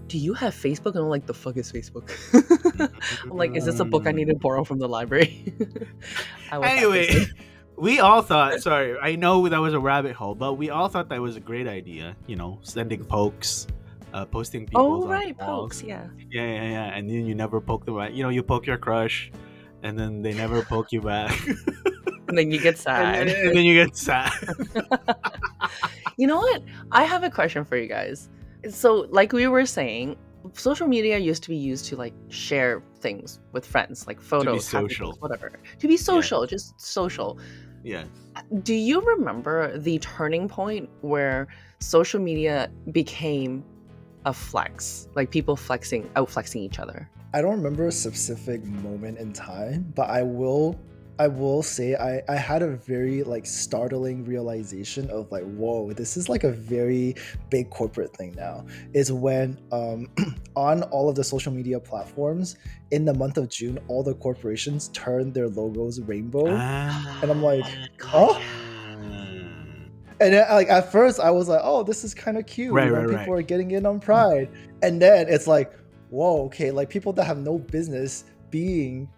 [0.06, 2.10] "Do you have Facebook?" And I'm like, "The fuck is Facebook?"
[3.30, 5.52] I'm like, "Is this a book I need to borrow from the library?"
[6.52, 7.26] Anyway,
[7.76, 8.60] we all thought.
[8.60, 11.40] Sorry, I know that was a rabbit hole, but we all thought that was a
[11.40, 12.16] great idea.
[12.26, 13.66] You know, sending pokes,
[14.12, 15.04] uh, posting people.
[15.04, 16.06] oh right, pokes, yeah.
[16.30, 16.84] Yeah, yeah, yeah.
[16.96, 17.96] And then you never poke them.
[17.96, 18.14] back.
[18.14, 19.32] You know, you poke your crush,
[19.82, 21.36] and then they never poke you back.
[22.28, 23.28] And then you get and, sad.
[23.28, 24.32] and then you get sad.
[26.16, 26.62] You know what?
[26.92, 28.28] I have a question for you guys.
[28.68, 30.16] So, like we were saying,
[30.52, 34.88] social media used to be used to like share things with friends, like photos, happy
[34.88, 35.12] social.
[35.12, 35.58] things, whatever.
[35.78, 37.38] To be social, just social.
[37.82, 38.04] yeah.
[38.62, 41.48] Do you remember the turning point where
[41.80, 43.64] social media became
[44.24, 45.08] a flex?
[45.14, 47.10] Like people flexing, out flexing each other?
[47.32, 50.78] I don't remember a specific moment in time, but I will
[51.18, 56.16] I will say I, I had a very like startling realization of like, whoa, this
[56.16, 57.14] is like a very
[57.50, 58.66] big corporate thing now.
[58.92, 60.08] Is when um
[60.56, 62.56] on all of the social media platforms
[62.90, 66.46] in the month of June, all the corporations turned their logos rainbow.
[66.48, 67.64] and I'm like,
[68.00, 68.40] huh?
[70.20, 72.90] And then, like at first, I was like, "Oh, this is kind of cute." Right,
[72.90, 73.40] right, people right.
[73.40, 74.48] are getting in on Pride,
[74.82, 75.72] and then it's like,
[76.10, 79.08] "Whoa, okay!" Like people that have no business being,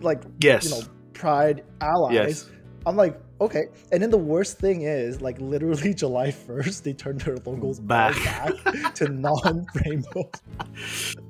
[0.00, 0.64] like, Yes.
[0.64, 0.82] you know,
[1.16, 2.14] Pride allies.
[2.14, 2.50] Yes.
[2.86, 3.66] I'm like, okay.
[3.90, 8.14] And then the worst thing is, like, literally July 1st, they turned their logos Back.
[8.24, 10.30] back, to non-rainbow,
[10.94, 11.20] so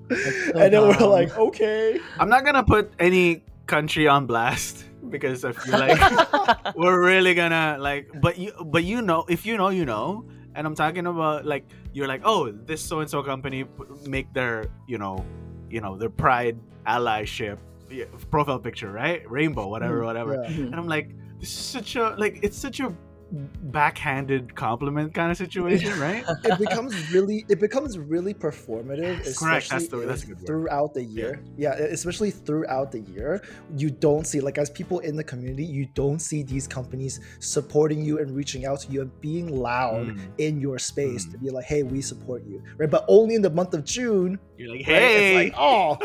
[0.55, 1.99] and then we're like, okay.
[2.21, 7.77] I'm not gonna put any country on blast because I feel like we're really gonna
[7.81, 11.45] like but you but you know if you know you know and i'm talking about
[11.45, 13.65] like you're like oh this so and so company
[14.07, 15.25] make their you know
[15.71, 17.59] you know their pride allyship
[17.91, 20.47] yeah, profile picture right rainbow whatever Mm, whatever Yeah.
[20.49, 22.93] And i'm like this is such a like it's such a
[23.33, 29.85] backhanded compliment kind of situation right it becomes really it becomes really performative Correct, that's
[29.85, 30.47] especially the- that's a good word.
[30.47, 31.73] throughout the year yeah.
[31.75, 33.43] especially throughout the year
[33.77, 38.05] you don't see like as people in the community you don't see these companies supporting
[38.05, 40.21] you and reaching out to you and being loud Mm.
[40.39, 41.33] in your space Mm.
[41.33, 44.39] to be like hey we support you right but only in the month of june
[44.57, 45.99] you're like right, hey it's like oh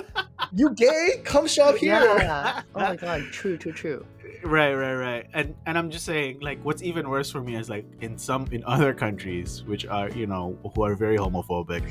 [0.53, 2.61] you gay come shop here Yeah.
[2.75, 4.05] Oh my god, true, true, true.
[4.43, 7.69] Right right right and and i'm just saying like what's even worse for me is
[7.69, 11.83] like in some in other countries which are you know who are very homophobic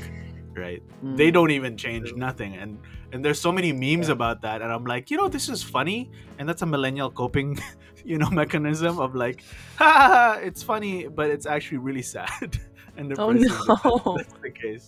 [0.55, 0.83] right
[1.15, 1.33] they Mm.
[1.33, 2.77] don't even change nothing and
[3.13, 4.13] and there's so many memes Yeah.
[4.13, 7.57] about that and i'm like you know this is funny and that's a millennial coping
[8.03, 9.43] you know mechanism of like
[9.77, 12.27] ha, ha, ha, it's funny but it's actually really sad
[12.97, 14.17] and Oh depressing that no.
[14.17, 14.87] that's the case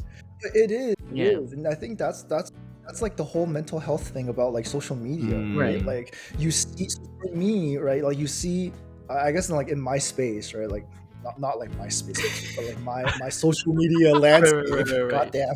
[0.54, 1.40] it is it Yeah.
[1.40, 1.54] is.
[1.54, 2.52] and i think that's that's
[2.86, 5.56] that's like the whole mental health thing about like social media Mm.
[5.56, 5.86] right Right.
[5.86, 6.90] like you see
[7.24, 8.72] for me right like you see
[9.10, 10.86] i guess in like in my space right like
[11.24, 15.10] not, not like my space but like my my social media landscape right, right, right.
[15.12, 15.56] goddamn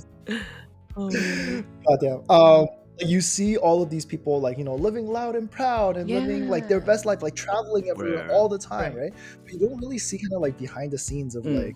[0.99, 1.63] Oh.
[1.87, 2.65] goddamn um
[2.99, 6.47] you see all of these people like you know living loud and proud and living
[6.49, 8.31] like their best life like traveling everywhere Right.
[8.31, 9.11] all the time Right.
[9.11, 11.63] right but you don't really see kind of like behind the scenes of Mm.
[11.65, 11.75] like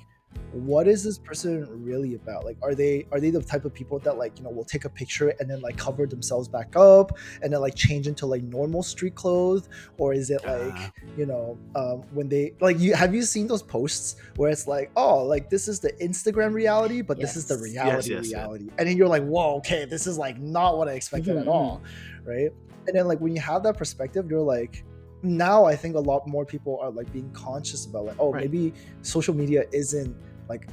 [0.54, 4.00] what is this person really about like are they are they the type of people
[4.00, 7.18] that like you know will take a picture and then like cover themselves back up
[7.42, 10.92] and then like change into like normal street clothes or is it like Ah.
[11.18, 14.92] you know um when they like you have you seen those posts where it's like
[14.98, 17.74] oh like this is the instagram reality but this is the Yes.
[17.74, 18.38] Yes, reality yes, yeah.
[18.40, 21.42] reality and then you're like whoa okay this is like not what i expected Mhm,
[21.42, 21.82] at all
[22.26, 22.50] right
[22.88, 24.84] and then like when you have that perspective you're like
[25.24, 28.42] now i think a lot more people are like being conscious about like oh Right.
[28.44, 30.16] maybe social media isn't
[30.50, 30.68] like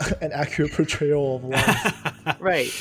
[0.20, 2.72] an accurate portrayal of life Right.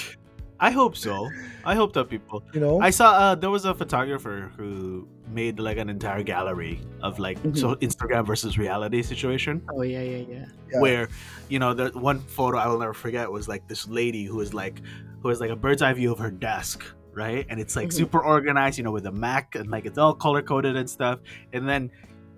[0.60, 1.30] i hope so
[1.66, 5.60] i hope that people you know I saw uh, there was a photographer who made
[5.60, 7.58] like an entire gallery of like Mhm.
[7.58, 10.46] so Instagram versus reality situation Oh yeah, yeah, yeah.
[10.72, 10.80] Yeah.
[10.82, 11.08] where
[11.50, 14.54] you know the one photo I will never forget was like this lady who is
[14.54, 14.82] like
[15.22, 17.94] who has like a bird's eye view of her desk right and it's like Mhm.
[17.94, 21.20] super organized you know with a Mac and like it's all color coded and stuff
[21.54, 21.92] and then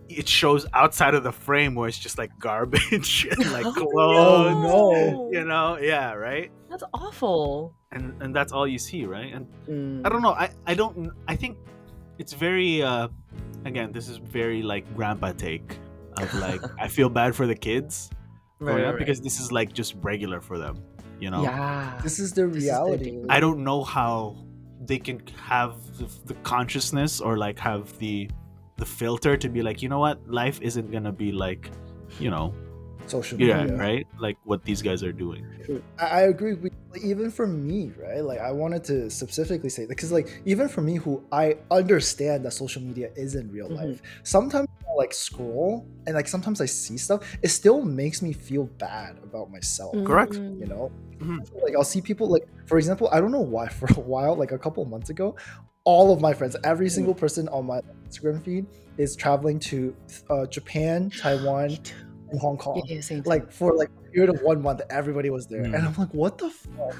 [0.09, 5.29] it shows outside of the frame where it's just like garbage and like clothes no.
[5.31, 7.73] you know yeah right That's awful.
[7.91, 10.05] and and that's all you see right and Mm.
[10.05, 10.33] I don't know.
[10.33, 11.09] I, I don't.
[11.27, 11.57] I think
[12.19, 12.83] it's very.
[12.83, 13.07] uh
[13.65, 15.79] Again, this is very like grandpa take
[16.21, 18.11] of like I feel bad for the kids
[18.59, 20.75] growing Right, up right, because this is like just regular for them.
[21.19, 21.41] You know.
[21.41, 21.97] yeah.
[22.03, 24.44] this is the This is their reality I don't know how
[24.87, 28.29] they can have the, the consciousness or like have the
[28.77, 31.69] the filter to be like you know what life isn't gonna be like
[32.19, 32.53] you know
[33.07, 33.77] social Yeah, media.
[33.77, 34.07] right.
[34.19, 35.45] Like what these guys are doing.
[35.99, 36.53] I, I agree.
[36.55, 38.23] With, even for me, right?
[38.23, 42.45] Like I wanted to specifically say that because, like, even for me, who I understand
[42.45, 43.75] that social media is in real Mhm.
[43.75, 47.37] life, sometimes I like scroll and like sometimes I see stuff.
[47.41, 49.93] It still makes me feel bad about myself.
[50.03, 50.33] Correct.
[50.33, 50.59] Mm.
[50.59, 51.63] You know, Mhm.
[51.63, 53.67] like I'll see people like, for example, I don't know why.
[53.79, 55.35] For a while, like a couple months ago,
[55.83, 58.65] all of my friends, every single person on my Instagram feed
[58.97, 59.95] is traveling to
[60.29, 61.77] uh, Japan, Taiwan,
[62.31, 63.17] and Hong Kong Yeah, yeah, same.
[63.19, 63.23] same.
[63.25, 65.75] like for like a period of one month everybody was there Mm.
[65.75, 66.95] and i'm like what the fuck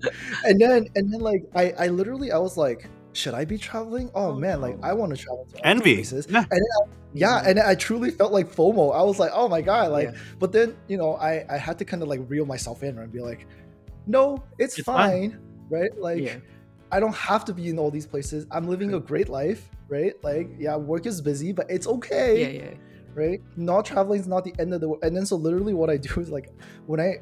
[0.44, 4.08] and then and then like i i literally i was like should i be traveling
[4.14, 5.94] oh, Oh, man like i want to travel to all these Envy.
[5.96, 6.26] places.
[6.30, 6.44] Yeah.
[7.12, 10.10] yeah and then i truly felt like fomo i was like oh my god like
[10.12, 10.20] Yeah.
[10.38, 13.10] but then you know i i had to kind of like reel myself in and
[13.12, 13.46] be like
[14.08, 15.40] no it's, It's fine, fine.
[15.70, 16.36] right like yeah.
[16.90, 20.14] i don't have to be in all these places i'm living a great life right
[20.24, 22.74] like yeah work is busy but it's okay yeah, yeah.
[23.14, 23.40] right?
[23.56, 25.02] Not traveling is not the end of the world.
[25.02, 26.48] And then so literally what I do is like
[26.86, 27.16] when I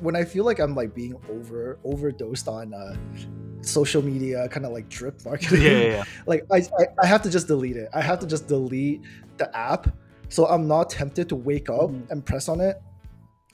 [0.00, 2.94] when I feel like I'm like being over overdosed on uh
[3.62, 6.04] social media kind of like drip marketing Yeah, yeah, yeah.
[6.26, 7.88] like I, I I have to just delete it.
[7.94, 9.00] I have to just delete
[9.38, 9.88] the app
[10.28, 12.10] so I'm not tempted to wake up Mhm.
[12.10, 12.76] and press on it.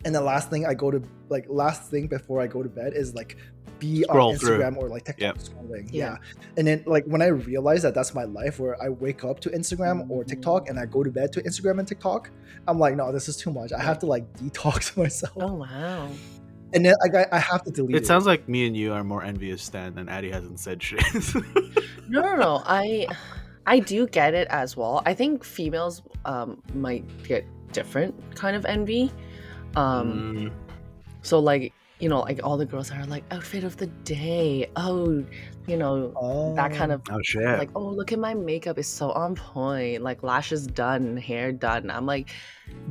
[0.05, 2.93] And the last thing I go to like last thing before I go to bed
[2.95, 3.37] is like
[3.79, 4.59] be Scroll on through.
[4.59, 5.39] Instagram or like TikTok Yep.
[5.39, 5.89] scrolling.
[5.93, 6.13] Yeah.
[6.13, 6.17] Yeah.
[6.57, 9.51] And then like when I realize that that's my life where I wake up to
[9.51, 12.31] Instagram or TikTok and I go to bed to Instagram and TikTok,
[12.69, 13.73] I'm like, no, this is too much.
[13.73, 15.33] I have to like detox myself.
[15.37, 16.09] Oh wow.
[16.75, 18.03] And then like, I, I have to delete it.
[18.03, 21.03] It sounds like me and you are more envious than and Addy hasn't said shit.
[22.09, 22.63] No, no, no.
[22.67, 23.07] I
[23.65, 25.03] I do get it as well.
[25.07, 29.11] I think females um might get different kind of envy.
[29.77, 30.53] Um Mm,
[31.23, 34.69] so like, you know, like all the girls are like outfit of the day.
[34.77, 35.25] Oh,
[35.69, 36.97] you know, that kind Oh.
[36.97, 37.45] of oh shit.
[37.59, 40.03] like, oh, look at my makeup is so on point.
[40.03, 41.91] Like lashes done, hair done.
[41.91, 42.31] I'm like,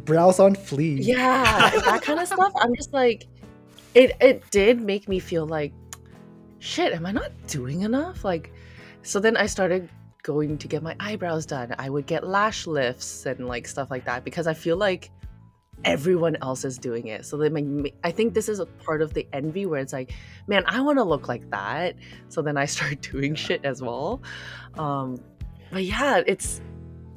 [0.06, 1.00] brows on fleek.
[1.06, 2.54] yeah, that kind of stuff.
[2.56, 3.28] I'm just like,
[3.96, 5.74] it it did make me feel like,
[6.60, 8.24] shit, am I not doing enough?
[8.24, 8.54] Like,
[9.04, 9.90] so then I started
[10.24, 11.76] going to get my eyebrows done.
[11.80, 15.12] I would get lash lifts and like stuff like that because I feel like
[15.84, 17.26] everyone else is doing it.
[17.26, 20.14] So they make I think this is a part of the envy where it's like,
[20.48, 21.96] man, I want to look like that.
[22.30, 24.22] So then I start doing shit as well.
[24.78, 25.20] Um,
[25.72, 26.62] but yeah, it's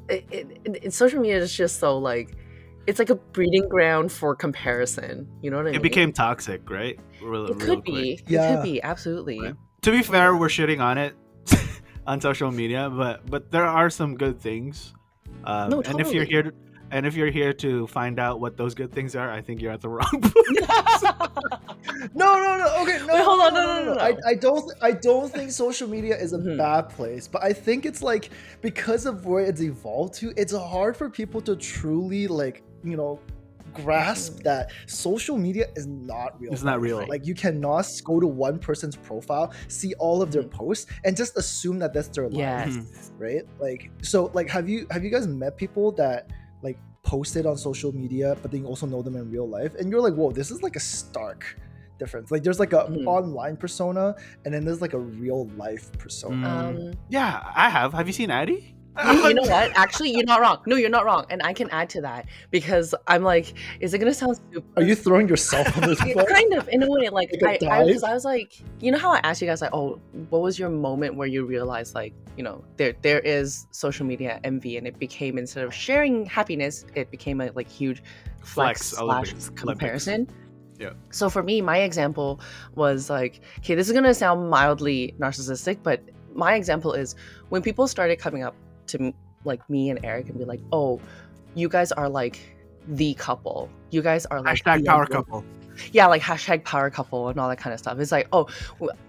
[0.08, 2.36] it, it, it, social media is just so like
[2.86, 5.26] it's like a breeding ground for comparison.
[5.42, 5.76] You know what I mean?
[5.76, 6.98] it became toxic, right?
[7.22, 7.84] Real, It real could quick.
[7.84, 8.12] be.
[8.12, 8.54] It Yeah.
[8.56, 9.40] could be absolutely.
[9.40, 9.54] Right.
[9.82, 11.14] To be fair, we're shitting on it
[12.06, 14.92] on social media, but but there are some good things.
[15.44, 16.52] Um, No, And if you're here, to,
[16.90, 19.72] and if you're here to find out what those good things are, I think you're
[19.72, 21.04] at the wrong place.
[22.14, 22.82] No, no, no.
[22.82, 23.14] Okay, no.
[23.14, 24.18] Wait, hold on, no, no, no, no, I, no.
[24.26, 24.72] I don't.
[24.82, 26.58] I don't think social media is a Mhm.
[26.58, 30.96] bad place, but I think it's like because of where it's evolved to, it's hard
[30.96, 33.18] for people to truly like you know
[33.72, 34.42] grasp Mhm.
[34.44, 36.52] that social media is not real.
[36.52, 37.04] It's not real.
[37.08, 40.50] Like you cannot go to one person's profile, see all of their Mhm.
[40.50, 42.36] posts, and just assume that that's their life
[42.76, 43.12] yes.
[43.18, 46.34] right like so like have you have you guys met people that like
[47.04, 50.00] posted on social media but then you also know them in real life and you're
[50.00, 51.58] like whoa this is like a stark
[51.98, 53.06] difference like there's like a Mhm.
[53.06, 56.88] online persona and then there's like a real life persona Mm.
[56.90, 57.92] Um, yeah, I have.
[57.92, 58.73] Have you seen Addy?
[59.06, 59.72] You, you know what?
[59.76, 60.58] Actually, you're not wrong.
[60.66, 63.98] No, you're not wrong, and I can add to that because I'm like, is it
[63.98, 64.66] gonna sound super?
[64.76, 67.66] are you throwing yourself on this Yeah, kind of in a way like Like a
[67.66, 67.94] I, I, dive?
[67.94, 69.98] 'cause I was like you know how i asked you guys like oh
[70.30, 74.40] what was your moment where you realized like you know there there is social media
[74.44, 78.02] envy and it became instead of sharing happiness it became a like huge
[78.42, 80.28] flex, Flex, slash Olympics, comparison
[80.78, 80.90] Yeah.
[81.10, 82.40] so for me my example
[82.74, 86.00] was like okay this is gonna sound mildly narcissistic but
[86.34, 87.14] my example is
[87.48, 88.54] when people started coming up
[88.86, 89.12] to
[89.44, 91.00] like me and eric and be like oh
[91.54, 92.38] you guys are like
[92.88, 95.44] the couple you guys are like Hashtag power couple.
[95.92, 97.98] yeah, like hashtag power couple and all that kind of stuff.
[97.98, 98.48] It's like, oh,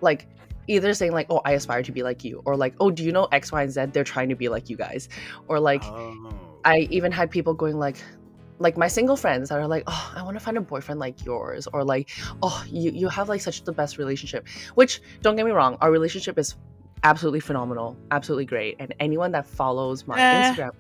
[0.02, 0.28] like
[0.68, 3.12] either saying like, oh, I aspire to be like you, or like, oh, do you
[3.12, 3.86] know X, Y, and Z?
[3.88, 5.10] They're trying to be like you guys,
[5.48, 6.34] or like, Oh.
[6.64, 7.98] I even had people going like,
[8.60, 11.26] like my single friends that are like, oh, I want to find a boyfriend like
[11.26, 12.10] yours, or like,
[12.44, 14.48] oh, you you have like such the best relationship.
[14.76, 16.56] Which don't get me wrong, our relationship is
[17.04, 20.54] absolutely phenomenal, absolutely great, and anyone that follows my Eh.
[20.54, 20.72] Instagram.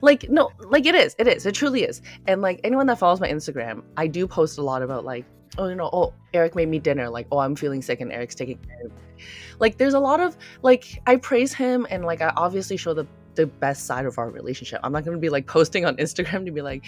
[0.00, 3.20] Like no, like it is, it is, it truly is, and like anyone that follows
[3.20, 5.24] my Instagram, I do post a lot about like,
[5.56, 8.34] oh, you know, oh, Eric made me dinner, like, oh, I'm feeling sick, and Eric's
[8.34, 9.24] taking care of me.
[9.60, 13.06] Like, there's a lot of like, I praise him, and like, I obviously show the
[13.34, 14.80] the best side of our relationship.
[14.82, 16.84] I'm not going to be like posting on Instagram to be like,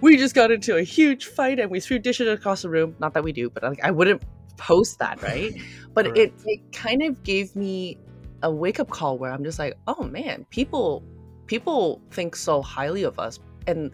[0.00, 2.94] we just got into a huge fight and we threw dishes across the room.
[3.00, 4.22] Not that we do, but like I wouldn't
[4.60, 5.52] post that, right?
[5.94, 7.98] But it it kind of gave me
[8.42, 11.02] a wake up call where I'm just like, oh man, people
[11.46, 13.90] people think so highly of us, and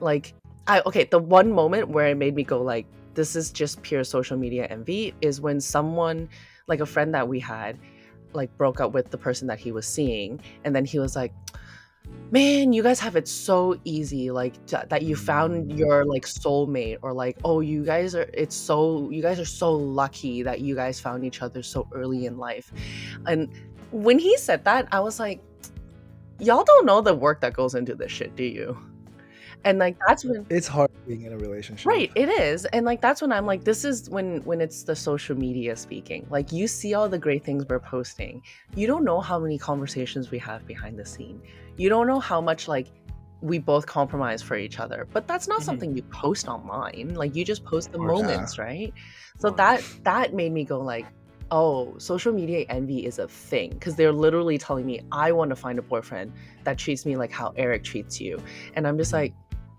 [0.00, 0.34] like
[0.66, 4.04] I okay, the one moment where it made me go like this is just pure
[4.04, 6.28] social media envy is when someone
[6.68, 7.78] like a friend that we had
[8.32, 11.32] like broke up with the person that he was seeing and then he was like
[12.30, 15.78] man you guys have it so easy like t- that you found mm-hmm.
[15.78, 19.72] your like soulmate or like oh you guys are it's so you guys are so
[19.72, 22.72] lucky that you guys found each other so early in life.
[23.26, 23.48] And
[23.90, 25.42] when he said that i was like
[26.38, 28.78] y'all don't know the work that goes into this shit do you?
[29.62, 31.86] And like that's when It's hard being in a relationship.
[31.86, 34.96] right it is and like that's when i'm like this is when when it's the
[34.96, 36.26] social media speaking.
[36.30, 38.42] Like you see all the great things we're posting.
[38.74, 41.42] You don't know how many conversations we have behind the scene
[41.80, 42.88] you don't know how much like
[43.40, 45.64] we both compromise for each other but that's not Mhm.
[45.68, 47.98] something you post online like you just post the.
[47.98, 48.06] Yeah.
[48.12, 48.92] moments right
[49.38, 49.56] so course.
[49.62, 51.06] that that made me go like
[51.50, 55.56] oh social media envy is a thing because they're literally telling me i want to
[55.56, 56.28] find a boyfriend
[56.64, 58.32] that treats me like how eric treats you
[58.74, 59.32] and i'm just like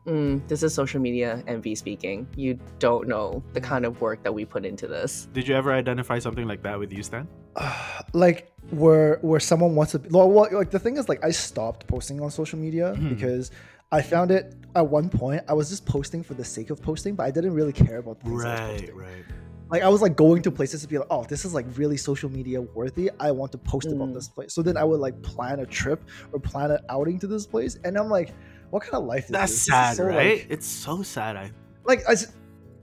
[0.05, 4.33] mm, this is social media envy speaking you don't know the kind of work that
[4.33, 7.27] we put into this Did you ever identify something like that with you, Stan?
[8.13, 11.31] like where where someone wants to be well, well, like the thing is like i
[11.31, 13.09] stopped posting on social media Mhm.
[13.09, 13.51] because
[13.91, 17.15] i found it at one point i was just posting for the sake of posting
[17.15, 18.95] but i didn't really care about the things I was Right, posting.
[18.95, 19.25] right.
[19.69, 21.97] like i was like going to places to be like oh this is like really
[21.97, 24.13] social media worthy i want to post about Mm.
[24.13, 27.27] this place so then i would like plan a trip or plan an outing to
[27.27, 28.33] this place and i'm like
[28.71, 29.59] what kind of life is That's this?
[29.59, 30.45] This is sad, so, like- right?
[30.49, 31.35] it's so sad.
[31.37, 31.51] I
[31.85, 32.33] like I s-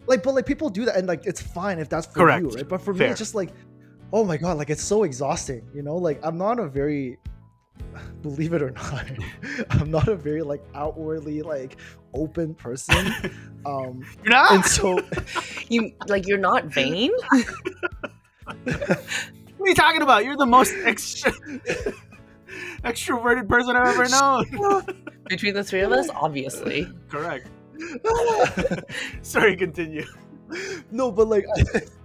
[0.06, 2.42] like but like people do that and like it's fine if that's for Correct.
[2.42, 3.50] you right but for me it's just like
[4.12, 7.18] oh my god like it's so exhausting you know like i'm not a very
[8.22, 9.04] believe it or not
[9.70, 11.76] i'm not a very like outwardly like
[12.14, 12.96] open person
[13.66, 14.50] um you're not.
[14.52, 14.98] and so
[15.68, 17.10] you like you're not vain
[18.44, 20.24] what are you talking about?
[20.24, 21.32] You're the most extra
[22.84, 25.04] extroverted person I've ever known.
[25.28, 27.48] Between the three of us obviously Correct.
[29.22, 30.04] Sorry, continue.
[30.90, 31.44] no but like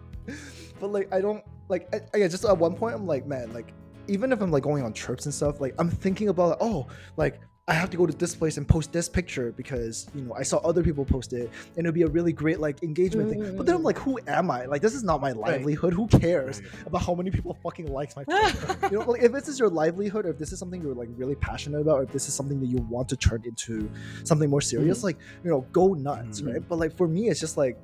[0.80, 3.74] but like i don't like I, I just at one point i'm like man like
[4.08, 7.40] even if i'm like going on trips and stuff like i'm thinking about oh like
[7.70, 10.44] i have to go to this place and post this picture because you know i
[10.44, 13.56] saw other people post it and it'd be a really great like engagement thing.
[13.56, 14.66] But then i'm like who am i?
[14.66, 15.94] Like this is not my livelihood.
[15.94, 19.48] Who cares about how many people fucking likes my photo you know like if this
[19.48, 22.12] is your livelihood or if this is something you're like really passionate about or if
[22.12, 23.90] this is something that you want to turn into
[24.26, 26.54] something more serious like you know go nuts Mhm.
[26.54, 26.64] right?
[26.68, 27.78] But like for me it's just like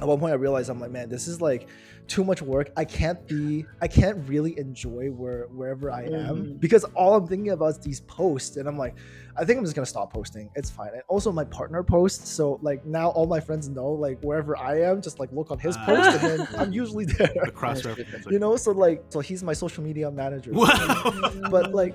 [0.00, 1.68] at one point i realized i'm like man this is like
[2.08, 6.60] too much work i can't be i can't really enjoy where wherever i am Mhm.
[6.60, 8.94] because all i'm thinking about is these posts and i'm like
[9.38, 12.58] i think i'm just gonna stop posting it's fine and also my partner posts so
[12.62, 15.76] like now all my friends know like wherever i am just like look on his
[15.78, 15.84] Ah.
[15.86, 18.26] post and then i'm usually there The cross reference.
[18.30, 21.30] you know so like so he's my social media manager Wow.
[21.50, 21.94] but like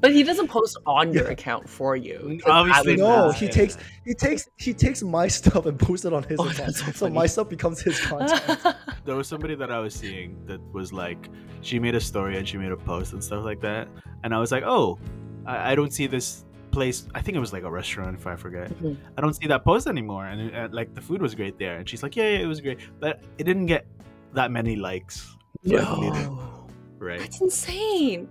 [0.00, 1.30] but he doesn't post on your Yeah.
[1.32, 3.50] account for you Obviously no not, he yeah.
[3.52, 6.90] takes he takes he takes my stuff and posts it on his Oh, account so
[6.92, 8.58] so my stuff becomes his content
[9.04, 11.28] there was somebody that I was seeing that was like,
[11.62, 13.88] she made a story and she made a post and stuff like that,
[14.24, 14.98] and I was like, oh,
[15.46, 17.06] I, I don't see this place.
[17.14, 18.70] I think it was like a restaurant, if I forget.
[18.80, 18.96] Mhm.
[19.16, 21.76] I don't see that post anymore, and it, uh, like the food was great there,
[21.78, 23.86] and she's like, yeah, yeah, it was great, but it didn't get
[24.34, 25.36] that many likes.
[25.64, 26.66] So I believe it, no
[26.98, 27.20] right?
[27.20, 28.28] that's insane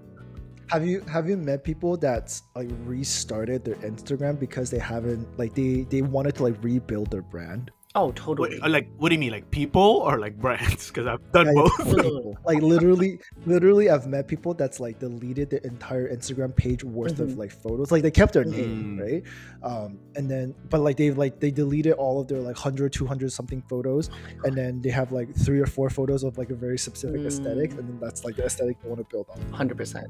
[0.69, 5.53] Have you have you met people that like restarted their Instagram because they haven't like
[5.55, 7.71] they they wanted to like rebuild their brand?
[7.95, 10.87] Oh totally Wait, uh, like, what do you mean, like people or like brands?
[10.91, 11.79] Because I've done Yeah, both.
[12.05, 12.35] Ugh.
[12.45, 17.23] like literally literally I've met people that's like deleted their entire Instagram page worth Mhm.
[17.31, 17.91] of like photos.
[17.91, 19.01] Like they kept their name, Mm.
[19.01, 19.23] right?
[19.63, 23.31] Um and then but like they like they deleted all of their like 100 200
[23.31, 24.09] something photos
[24.43, 27.71] and then they have like three or four photos of like a very specific aesthetic
[27.71, 27.79] Mm.
[27.79, 29.39] and then that's like the aesthetic they want to build on.
[29.51, 30.05] 100%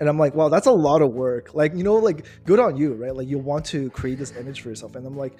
[0.00, 1.54] And I'm like, wow, that's a lot of work.
[1.54, 3.14] Like, you know, like good on you, right?
[3.14, 4.96] Like you want to create this image for yourself.
[4.96, 5.34] And I'm like,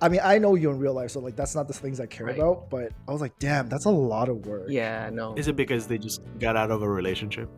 [0.00, 2.06] I mean, I know you in real life, so like that's not the things I
[2.06, 2.36] care Right.
[2.36, 2.70] about.
[2.70, 4.66] But I was like, damn, that's a lot of work.
[4.68, 7.48] yeah no Is it because they just got out of a relationship?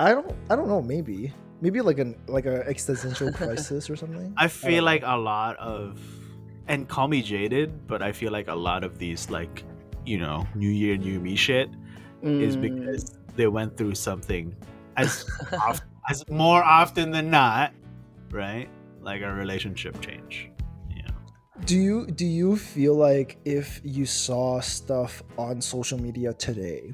[0.00, 1.32] I don't I don't know, maybe.
[1.60, 4.32] Maybe like an like a existential crisis or something.
[4.36, 4.92] I don't feel know.
[4.92, 6.00] like a lot of,
[6.68, 9.62] and call me jaded, but I feel like a lot of these like,
[10.06, 11.68] you know, New Year, New Me shit
[12.22, 12.62] is Mm.
[12.62, 14.54] because they went through something
[14.96, 17.72] as oft, as more often than not,
[18.30, 18.68] right?
[19.00, 20.50] Like a relationship change.
[21.64, 26.92] Do you do you feel like if you saw stuff on social media today,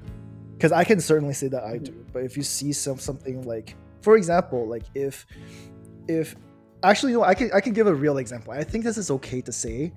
[0.57, 2.13] because I can certainly say that I do, mm-hmm.
[2.13, 5.27] but if you see some something like, for example, like if
[6.07, 6.37] if
[6.83, 8.53] actually no, I can I can give a real example.
[8.53, 9.93] I think this is okay to say.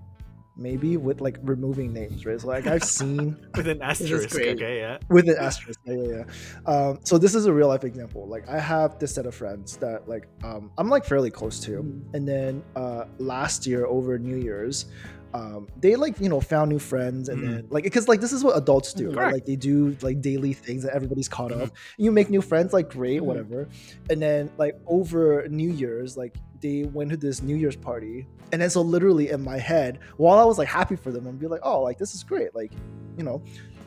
[0.62, 2.40] Maybe with like removing names, right?
[2.40, 4.98] So like I've seen With an asterisk, okay, yeah.
[5.10, 5.80] with an asterisk.
[5.86, 6.24] Yeah, yeah,
[6.68, 6.72] yeah.
[6.72, 8.28] Um, so this is a real life example.
[8.28, 11.72] Like I have this set of friends that like um, I'm like fairly close to,
[11.84, 12.02] Mhm.
[12.14, 14.86] and then uh, last year over New Year's.
[15.34, 17.50] Um, they like you know found new friends and Mhm.
[17.52, 19.16] then like because like this is what adults do Mhm.
[19.16, 22.74] right like they do like daily things that everybody's caught up you make new friends
[22.74, 23.26] like great Mhm.
[23.28, 23.70] whatever
[24.10, 28.62] and then like over new year's like they went to this new year's party and
[28.62, 31.48] then so literally in my head while i was like happy for them and be
[31.48, 32.72] like oh like this is great like
[33.18, 33.42] you know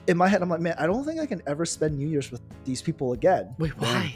[0.06, 2.30] in my head i'm like man i don't think i can ever spend new year's
[2.30, 4.14] with these people again Wait, why?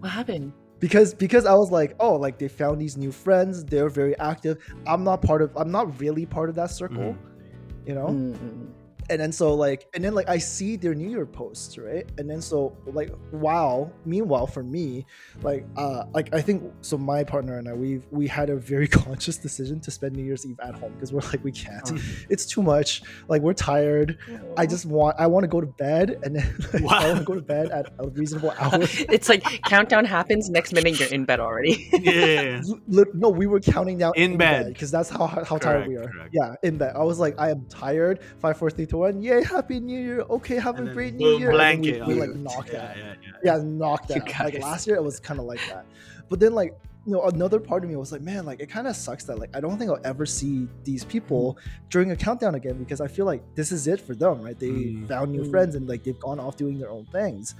[0.00, 0.52] What happened?
[0.82, 4.58] because because i was like oh like they found these new friends they're very active
[4.86, 7.88] i'm not part of i'm not really part of that circle mm-hmm.
[7.88, 8.68] you know Mm-mm
[9.12, 12.08] and then so like and then like i see their new year posts right?
[12.18, 15.06] And then so like wow meanwhile for me
[15.42, 18.88] like uh like i think so my partner and i we've we had a very
[19.02, 21.92] conscious decision to spend new year's eve at home because we're like we can't.
[21.92, 21.98] Oh.
[22.30, 23.02] it's too much.
[23.28, 24.18] Like we're tired.
[24.30, 24.54] Oh.
[24.56, 26.98] i just want i want to go to bed and then like, wow.
[27.00, 28.78] i want to go to bed at a reasonable hour.
[29.16, 31.88] It's like countdown happens next minute you're in bed already.
[31.92, 32.62] Yeah.
[32.88, 35.88] Look no we were counting down in, in bed because that's how how correct, tired
[35.88, 36.08] we are.
[36.08, 36.30] correct.
[36.32, 36.94] yeah in bed.
[36.96, 38.20] I was like i am tired.
[38.38, 39.22] 5 4 3 2 everyone.
[39.22, 40.20] Yay, happy new year.
[40.30, 41.50] Okay, have and a great new year.
[41.50, 42.96] Blanket we, we, like knocked yeah, out.
[42.96, 43.56] Yeah, yeah.
[43.56, 44.40] yeah knocked out.
[44.40, 45.86] Like last year it was kinda like that.
[46.28, 48.86] But then like you know, another part of me was like, man, like it kind
[48.86, 51.58] of sucks that like I don't think I'll ever see these people
[51.90, 54.58] during a countdown again because I feel like this is it for them, right?
[54.58, 55.08] They mm.
[55.08, 55.50] found new mm.
[55.50, 57.54] friends and like they've gone off doing their own things.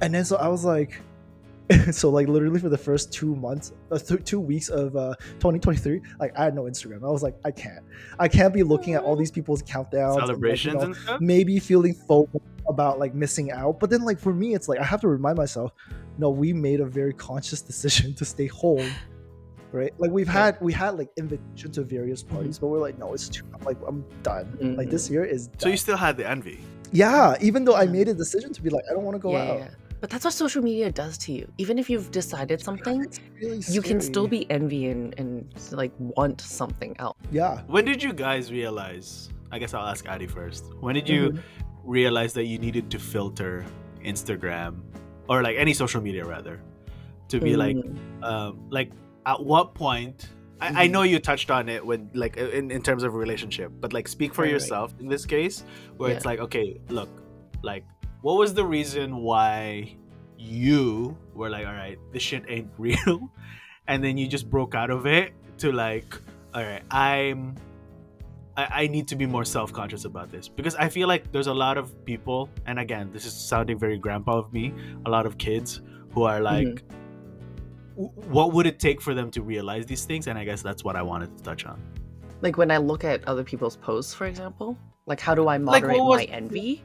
[0.00, 1.00] And then so I was like,
[1.92, 6.00] so like literally for the first two months, uh, th- two weeks of uh, 2023,
[6.18, 7.04] like I had no Instagram.
[7.04, 7.84] I was like, I can't,
[8.18, 10.96] I can't be looking at all these people's countdowns, and, like, you Celebrations know, and
[10.96, 11.20] stuff.
[11.20, 13.78] maybe feeling FOMO about like missing out.
[13.80, 15.72] But then like for me, it's like I have to remind myself,
[16.18, 18.90] no, we made a very conscious decision to stay home.
[19.72, 23.14] Right, like we've had we had like invitation to various parties, but we're like, no,
[23.14, 23.44] it's too.
[23.54, 24.74] I'm like, I'm done.
[24.76, 25.46] Like this year is.
[25.46, 25.60] Done.
[25.60, 26.58] So you still had the envy.
[26.90, 29.30] yeah, even though I made a decision to be like, I don't want to go
[29.30, 29.58] yeah, out.
[29.60, 29.68] yeah.
[30.00, 31.52] But that's what social media does to you.
[31.58, 33.06] Even if you've decided something,
[33.40, 37.16] really you can still be envy and, and like want something else.
[37.30, 37.62] Yeah.
[37.66, 39.28] When did you guys realize?
[39.52, 40.64] I guess I'll ask Addie first.
[40.80, 41.38] When did you
[41.84, 43.64] realize that you needed to filter
[44.04, 44.80] Instagram
[45.28, 46.60] or like any social media rather
[47.28, 48.24] to be like, Mm.
[48.24, 48.92] um, like
[49.26, 50.28] at what point?
[50.62, 50.90] I, I Mhm.
[50.92, 54.34] know you touched on it when like in, in terms of relationship, but like speak
[54.34, 54.52] for Right, right.
[54.52, 55.64] yourself in this case,
[55.96, 57.08] where it's like, okay, look,
[57.62, 57.84] like
[58.22, 59.96] what was the reason why
[60.38, 63.30] you were like, all right, this shit ain't real,
[63.88, 66.14] and then you just broke out of it to like,
[66.54, 67.56] all right, I'm.
[68.56, 71.54] I, I need to be more self-conscious about this because I feel like there's a
[71.54, 74.74] lot of people, and again, this is sounding very grandpa of me.
[75.06, 76.66] A lot of kids who are mm-hmm.
[76.66, 76.82] like,
[77.94, 80.26] w- what would it take for them to realize these things?
[80.26, 81.80] And I guess that's what I wanted to touch on.
[82.40, 85.98] Like when I look at other people's posts, for example, like how do I moderate
[85.98, 86.82] what was- my envy?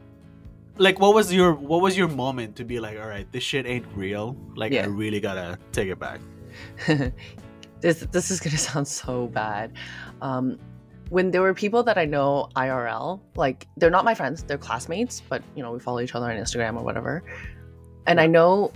[0.77, 3.65] Like, what was your what was your moment to be like, all right, this shit
[3.65, 4.35] ain't real.
[4.55, 6.19] Like, I really gotta take it back.
[7.81, 9.73] this this is gonna sound so bad.
[10.21, 10.59] Um,
[11.09, 15.21] when there were people that I know IRL, like they're not my friends, they're classmates,
[15.29, 17.23] but you know we follow each other on Instagram or whatever,
[18.07, 18.71] and I know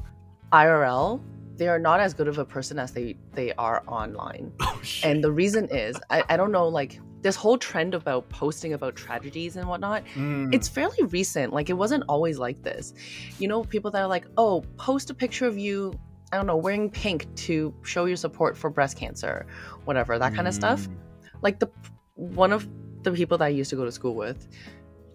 [0.52, 1.22] IRL
[1.60, 4.52] they are not as good of a person as they they are online.
[4.62, 5.10] Oh shit.
[5.10, 8.96] And the reason is I, I don't know like this whole trend about posting about
[8.96, 10.54] tragedies and whatnot Mm.
[10.54, 11.52] it's fairly recent.
[11.54, 12.94] Like it wasn't always like this.
[13.40, 15.94] You know, people that are like, oh, post a picture of you,
[16.32, 19.46] I don't know, wearing pink to show your support for breast cancer,
[19.86, 20.88] whatever, that kind of stuff.
[20.88, 20.94] Mm.
[21.42, 21.68] Like the
[22.16, 22.68] one of
[23.04, 24.48] the people that I used to go to school with,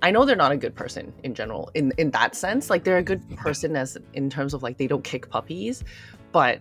[0.03, 2.69] I know they're not a good person in general, in in that sense.
[2.69, 5.85] Like they're a good person as in terms of like they don't kick puppies,
[6.33, 6.61] but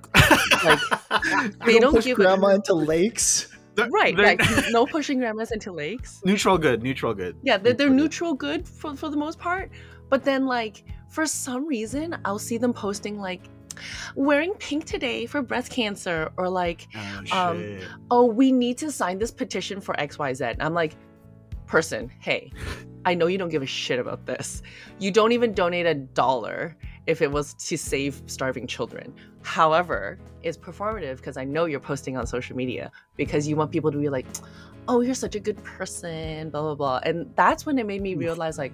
[0.64, 0.80] like
[1.12, 3.50] They They don't don't push give a- grandma into lakes.
[3.76, 6.22] They're- right, they're- like no pushing grandmas into lakes.
[6.26, 7.36] neutral good, neutral good.
[7.44, 9.70] Yeah, they're, they're Neutral neutral good for, for the most part.
[10.10, 13.42] But then, like, for some reason, I'll see them posting, like,
[14.16, 16.88] wearing pink today for breast cancer, or like.
[16.96, 17.80] Oh, Um,
[18.12, 20.52] oh, we need to sign this petition for XYZ.
[20.52, 20.96] and I'm like,
[21.66, 22.52] person, hey,
[23.06, 24.62] I know you don't give a shit about this.
[25.00, 29.14] You don't even donate a dollar if it was to save starving children.
[29.42, 33.92] However, it's performative because I know you're posting on social media because you want people
[33.92, 34.26] to be like,
[34.88, 37.00] oh, you're such a good person, blah, blah, blah.
[37.04, 38.74] And that's when it made me realize, like,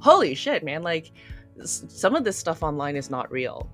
[0.00, 1.12] holy shit, man, like,
[1.60, 3.68] s- some of this stuff online is not real.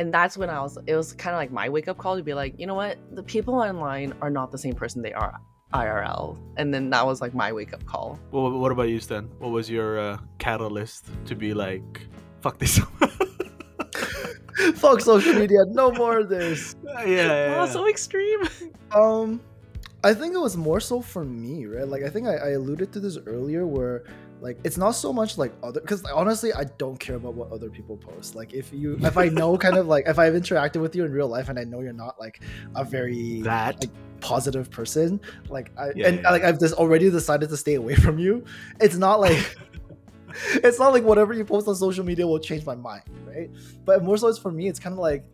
[0.00, 2.22] And that's when I was, it was kind of like my wake up call to
[2.22, 2.98] be like, you know what?
[3.14, 5.40] The people online are not the same person they are
[5.74, 6.38] IRL.
[6.56, 8.18] And then that was like my wake up call.
[8.30, 9.28] Well, what about you, Stan?
[9.38, 12.06] What was your uh, catalyst to be like,
[12.40, 12.80] fuck this?
[14.74, 15.58] Fuck social media.
[15.68, 16.74] No more of this.
[16.84, 17.66] yeah, yeah, Oh, yeah.
[17.66, 18.40] so extreme.
[18.92, 19.40] Um,
[20.04, 21.86] I think it was more so for me, right?
[21.86, 24.04] Like I think I, I alluded to this earlier, where
[24.40, 27.68] like it's not so much like other because honestly I don't care about what other
[27.68, 28.36] people post.
[28.36, 31.12] Like if you if I know kind of like if I've interacted with you in
[31.12, 32.40] real life and I know you're not like
[32.76, 33.90] a very That like,
[34.20, 36.30] positive person, like I Yeah, and yeah.
[36.30, 38.44] like I've just already decided to stay away from you.
[38.80, 39.56] It's not like
[40.54, 43.50] it's not like whatever you post on social media will change my mind, right?
[43.84, 45.24] But more so it's for me, it's kind of like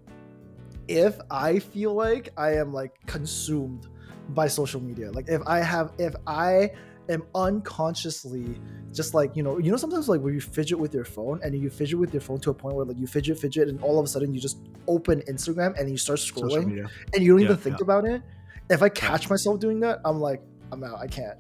[0.89, 3.89] if I feel like I am like consumed
[4.31, 6.71] by social media, like if I have if I
[7.09, 8.59] am unconsciously
[8.93, 11.55] just like you know you know sometimes like where you fidget with your phone and
[11.55, 13.99] you fidget with your phone to a point where like you fidget fidget and all
[13.99, 17.45] of a sudden you just open Instagram and you start scrolling and you don't Yeah,
[17.47, 17.85] even think yeah.
[17.85, 18.23] about it.
[18.71, 20.43] If I catch myself doing that, I'm like
[20.73, 20.99] I'm out.
[21.01, 21.39] I can't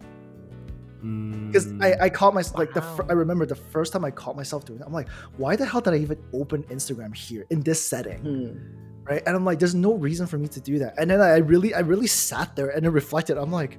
[1.48, 3.08] because Mm, I, I caught myself like the fir- Wow.
[3.10, 4.84] I remember the first time I caught myself doing it.
[4.86, 9.04] I'm like, why the hell did I even open Instagram here in this setting, Hmm.
[9.04, 9.22] right?
[9.26, 10.94] And I'm like, there's no reason for me to do that.
[10.98, 13.36] And then I really I really sat there and then reflected.
[13.38, 13.78] I'm like,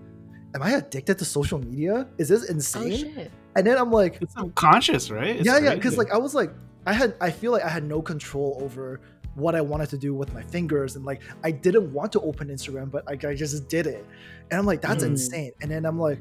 [0.54, 2.08] am I addicted to social media?
[2.18, 2.98] Is this Oh insane?
[3.14, 3.32] shit.
[3.56, 5.36] and then I'm like, it's subconscious, right?
[5.38, 6.52] It's yeah, yeah, because like I was like,
[6.86, 9.02] I had I feel like I had no control over
[9.36, 12.48] what I wanted to do with my fingers, and like I didn't want to open
[12.50, 14.06] Instagram, but like I just did it,
[14.52, 15.08] and I'm like, that's Mm.
[15.18, 15.52] insane.
[15.62, 16.20] And then I'm like,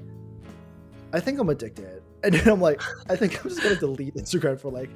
[1.14, 4.58] I think I'm addicted, and then I'm like, I think I'm just gonna delete Instagram
[4.60, 4.90] for like.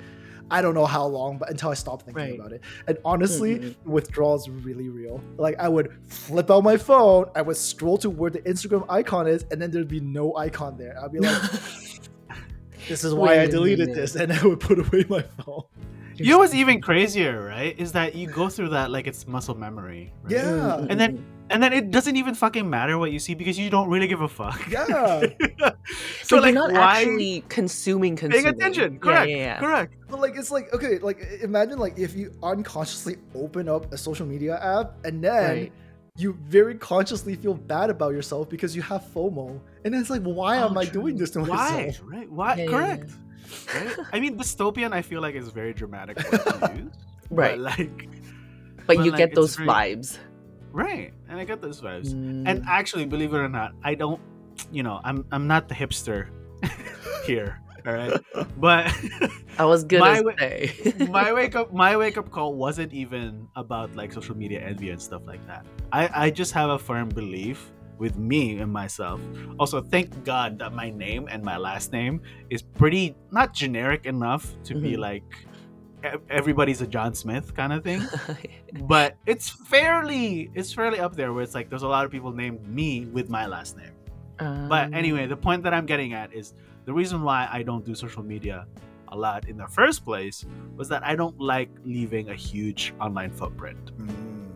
[0.51, 2.35] I don't know how long, but until I stop thinking Right.
[2.41, 2.63] about it.
[2.87, 3.75] And honestly, Mhm.
[3.85, 5.21] withdrawal is really real.
[5.37, 9.27] Like I would flip out my phone, I would scroll to where the Instagram icon
[9.27, 10.97] is, and then there'd be no icon there.
[11.05, 11.43] I'd be like,
[12.89, 14.01] this is why Wait I a deleted minute.
[14.01, 15.65] this, and I would put away my phone.
[16.17, 17.79] you know what's even crazier, right?
[17.79, 20.15] Is that you go through that like it's muscle memory.
[20.23, 20.33] Right?
[20.33, 20.45] Yeah.
[20.81, 23.71] Mm, And then- And then it doesn't even fucking matter what you see because you
[23.71, 24.61] don't really give a fuck.
[24.71, 24.85] Yeah.
[25.59, 25.73] so,
[26.23, 28.45] so you're like not why actually consuming, consuming.
[28.45, 28.99] paying attention?
[28.99, 29.31] Correct.
[29.31, 29.59] Yeah, yeah.
[29.61, 29.95] Correct.
[30.09, 34.27] But like it's like okay, like imagine like if you unconsciously open up a social
[34.27, 35.73] media app and then Right.
[36.17, 39.59] you very consciously feel bad about yourself because you have FOMO.
[39.85, 41.47] And it's like, why Oh, am I doing this to Why?
[41.87, 42.01] myself?
[42.05, 42.31] Right?
[42.31, 42.55] Why?
[42.57, 43.11] Yeah, yeah, Correct.
[43.75, 44.07] Right?
[44.13, 44.93] I mean, dystopian.
[44.93, 46.93] I feel like is very dramatic word to use.
[47.31, 47.51] Right.
[47.53, 48.09] But like,
[48.87, 50.19] But, But, you like, get those very- vibes.
[50.73, 51.13] Right?
[51.29, 52.15] And I get those vibes.
[52.15, 52.45] Mm.
[52.47, 54.21] And actually, believe it or not, I don't.
[54.73, 56.29] You know, I'm I'm not the hipster
[57.25, 57.61] here.
[57.87, 58.21] All right,
[58.59, 58.93] but
[59.59, 60.21] I was good my
[61.09, 65.01] my wake up my wake up call wasn't even about like social media envy and
[65.01, 65.65] stuff like that.
[65.93, 69.21] I I just have a firm belief with me and myself.
[69.59, 74.55] Also, thank God that my name and my last name is pretty not generic enough
[74.65, 74.99] to be Mhm.
[74.99, 75.25] like
[76.31, 78.03] everybody's a John Smith kind of thing,
[78.85, 82.33] but it's fairly it's fairly up there where it's like there's a lot of people
[82.33, 83.93] named me with my last name.
[84.39, 87.85] But Um, anyway, the point that I'm getting at is the reason why I don't
[87.85, 88.67] do social media
[89.09, 90.45] a lot in the first place
[90.77, 93.91] was that I don't like leaving a huge online footprint.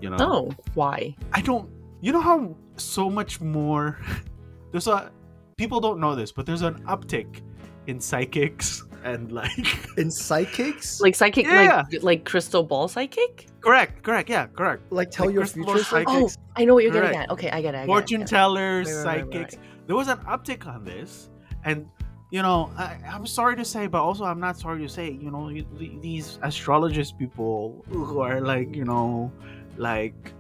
[0.01, 1.17] You know, Oh, why?
[1.33, 1.69] I don't.
[2.01, 3.99] You know how so much more.
[4.73, 5.11] There's a
[5.57, 7.41] people don't know this, but there's an uptick
[7.87, 9.51] in psychics and like.
[9.99, 11.01] In psychics?
[11.01, 11.85] Like psychic, Yeah.
[11.93, 13.49] like like crystal ball psychic?
[13.61, 14.91] correct, correct, yeah, correct.
[14.91, 17.31] like tell like your future ball Oh, I know what you're getting at.
[17.31, 17.79] Okay, I get it.
[17.79, 18.35] I get Fortune I get it.
[18.35, 19.57] tellers, Right, right, right, right, psychics.
[19.87, 21.31] There was an uptick on this,
[21.65, 21.87] and
[22.31, 25.31] you know, I, I'm sorry to say, but also I'm not sorry to say, you
[25.31, 25.67] know, you-
[26.01, 29.31] these astrologist people who are like, you know,
[29.77, 30.33] like,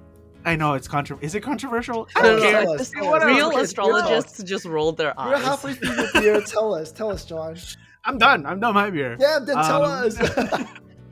[0.45, 1.19] I know it's contra.
[1.21, 2.09] Is it controversial?
[2.17, 2.63] I don't no, care.
[2.63, 3.11] tell us, Just tell us.
[3.11, 3.31] Whatever.
[3.35, 5.29] Real astrologists just rolled their eyes.
[5.29, 5.45] We're eyes.
[5.45, 6.41] halfway through the beer.
[6.41, 6.91] Tell us.
[6.93, 7.57] Tell us, John.
[8.05, 8.47] I'm done.
[8.47, 9.17] I'm done my beer.
[9.21, 10.19] Yeah, then tell Um, us.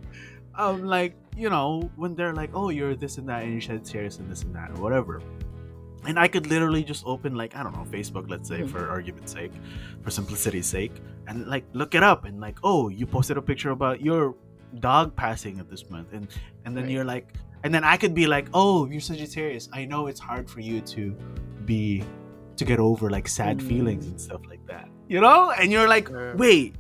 [0.55, 3.85] um, like you know, when they're like, "Oh, you're this and that, and you shed
[3.85, 5.23] tears and this and that, or whatever,"
[6.07, 8.69] and I could literally just open like I don't know Facebook, let's say, Mhm.
[8.71, 9.53] for argument's sake,
[10.03, 10.93] for simplicity's sake,
[11.29, 14.35] and like look it up and like, "Oh, you posted a picture about your
[14.81, 16.27] dog passing at this month," and
[16.65, 16.93] and then Right.
[16.93, 17.35] you're like,
[17.65, 19.69] and then I could be like, "Oh, you're Sagittarius.
[19.73, 21.15] I know it's hard for you to
[21.65, 22.03] be
[22.57, 23.69] to get over like sad Mm.
[23.69, 26.37] feelings and stuff like that, you know," and you're like, Sure.
[26.39, 26.77] "Wait."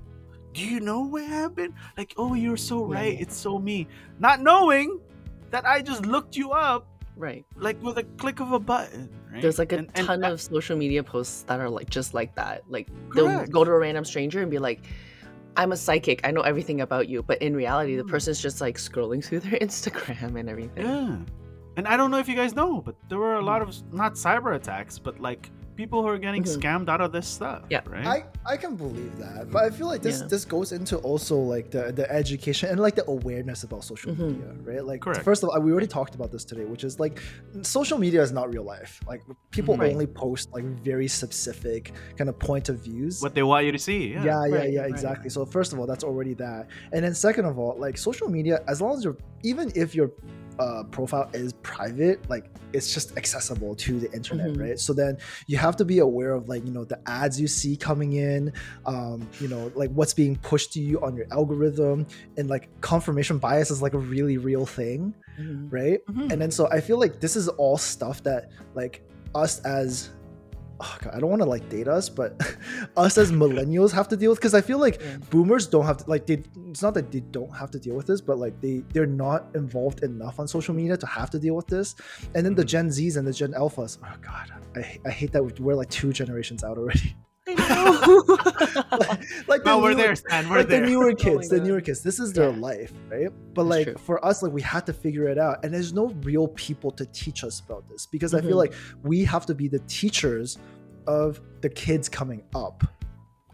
[0.53, 1.72] do you know what happened?
[1.97, 3.14] Like, oh, you're so right.
[3.14, 3.22] yeah.
[3.22, 3.87] It's so me.
[4.18, 4.99] Not knowing
[5.55, 7.47] that I just looked you up Right.
[7.55, 9.09] like with a click of a button.
[9.31, 9.41] Right?
[9.43, 12.14] There's like a And- and ton that- of social media posts that are like just
[12.18, 12.64] like that.
[12.68, 14.81] Like they'll go to a random stranger and be like,
[15.57, 16.18] I'm a psychic.
[16.26, 17.22] I know everything about you.
[17.22, 18.11] But in reality, the Hmm.
[18.11, 20.85] person's just like scrolling through their Instagram and everything.
[20.85, 21.16] Yeah.
[21.76, 24.14] And I don't know if you guys know, but there were a lot of not
[24.14, 26.59] cyber attacks, but like people who are getting Mhm.
[26.59, 27.62] scammed out of this stuff.
[27.71, 27.81] Yeah.
[27.87, 28.07] Right.
[28.07, 30.27] I, I can believe that, but I feel like this Yeah.
[30.29, 34.18] this goes into also like the the education and like the awareness about social Mhm.
[34.18, 34.85] media, right?
[34.85, 35.23] Like Correct.
[35.25, 37.21] first of all, we already talked about this today, which is like
[37.62, 39.01] social media is not real life.
[39.07, 39.81] Like people Mhm.
[39.81, 39.93] Right.
[39.93, 43.23] only post like very specific kind of point of views.
[43.23, 44.09] what they want you to see.
[44.12, 44.25] Yeah.
[44.25, 44.91] yeah, yeah, Right, yeah, right.
[44.91, 45.31] exactly.
[45.31, 48.61] So first of all, that's already that, and then second of all, like social media,
[48.68, 50.11] as long as you're even if you're
[50.59, 54.61] uh, profile is private, like it's just accessible to the internet, Mhm.
[54.61, 54.78] right?
[54.78, 57.76] So then you have to be aware of like you know the ads you see
[57.76, 58.53] coming in,
[58.86, 63.38] um, you know like what's being pushed to you on your algorithm, and like confirmation
[63.38, 65.72] bias is like a really real thing, Mhm.
[65.72, 66.01] right?
[66.07, 66.32] Mhm.
[66.32, 69.03] And then so I feel like this is all stuff that like
[69.34, 70.11] us as
[70.81, 72.41] oh God, I don't want to like date us, but
[72.97, 75.16] us as millennials have to deal with because I feel like Yeah.
[75.31, 78.07] boomers don't have to like they it's not that they don't have to deal with
[78.07, 81.55] this, but like they they're not involved enough on social media to have to deal
[81.55, 81.95] with this.
[82.35, 82.68] And then the Mhm.
[82.68, 86.12] Gen Zs and the Gen Alphas, oh god, I, I hate that we're like two
[86.12, 87.14] generations out already.
[87.49, 87.55] I
[88.91, 88.99] know.
[88.99, 90.49] like, like No, the we're newer- there, Stan.
[90.49, 90.80] We're like there.
[90.82, 91.66] the newer Oh kids, the God.
[91.66, 92.03] newer kids.
[92.03, 92.57] This is their Yeah.
[92.59, 93.28] life, right?
[93.55, 93.95] But That's like true.
[93.99, 97.07] for us, like we had to figure it out, and there's no real people to
[97.07, 98.57] teach us about this because I feel Mhm.
[98.57, 100.59] like we have to be the teachers
[101.07, 102.84] of the kids coming up.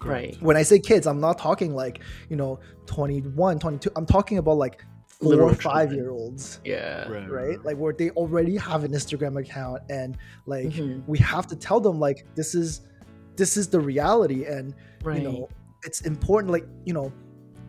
[0.04, 0.36] right.
[0.42, 3.90] When I say kids, I'm not talking like you know 21, 22.
[3.96, 5.96] I'm talking about like four Literal or five children.
[5.98, 7.08] year olds, Yeah.
[7.08, 7.64] Right, right?
[7.64, 11.02] Like where they already have an Instagram account, and like Mhm.
[11.06, 12.82] we have to tell them like this is
[13.36, 14.74] this is the reality, and
[15.04, 15.22] Right.
[15.22, 15.48] you know
[15.84, 17.12] it's important like you know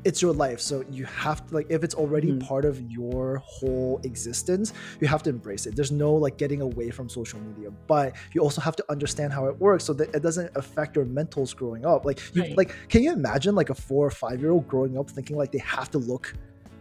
[0.04, 2.40] it's your life so you have to like if it's already Mhm.
[2.48, 6.90] part of your whole existence you have to embrace it there's no like getting away
[6.90, 10.22] from social media but you also have to understand how it works so that it
[10.24, 12.58] doesn't affect your mentals growing up like you Right.
[12.58, 15.52] like can you imagine like a four or five year old growing up thinking like
[15.52, 16.34] they have to look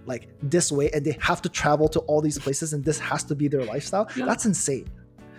[0.06, 3.24] like this way and they have to travel to all these places and this has
[3.24, 4.26] to be their lifestyle Yeah.
[4.26, 4.86] that's insane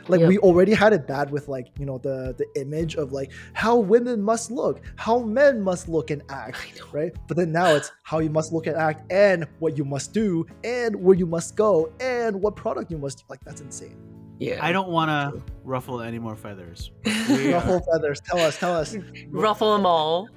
[0.09, 0.29] like Yep.
[0.29, 3.75] we already had it bad with like you know the the image of like how
[3.77, 8.19] women must look how men must look and act right but then now it's how
[8.19, 11.91] you must look and act and what you must do and where you must go
[11.99, 13.97] and what product you must like that's insane
[14.39, 14.59] Yeah.
[14.61, 16.91] I don't want to ruffle any more feathers.
[17.29, 18.95] Ruffle feathers tell us tell us
[19.31, 20.29] Ruffle them all,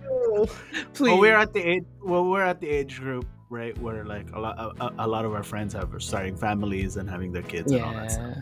[0.94, 1.10] please.
[1.12, 1.84] Well, we're at the age.
[2.02, 5.32] Well, we're at the age group, right, where like a lot, a, a lot of
[5.34, 8.38] our friends have are starting families and having their kids and all that stuff.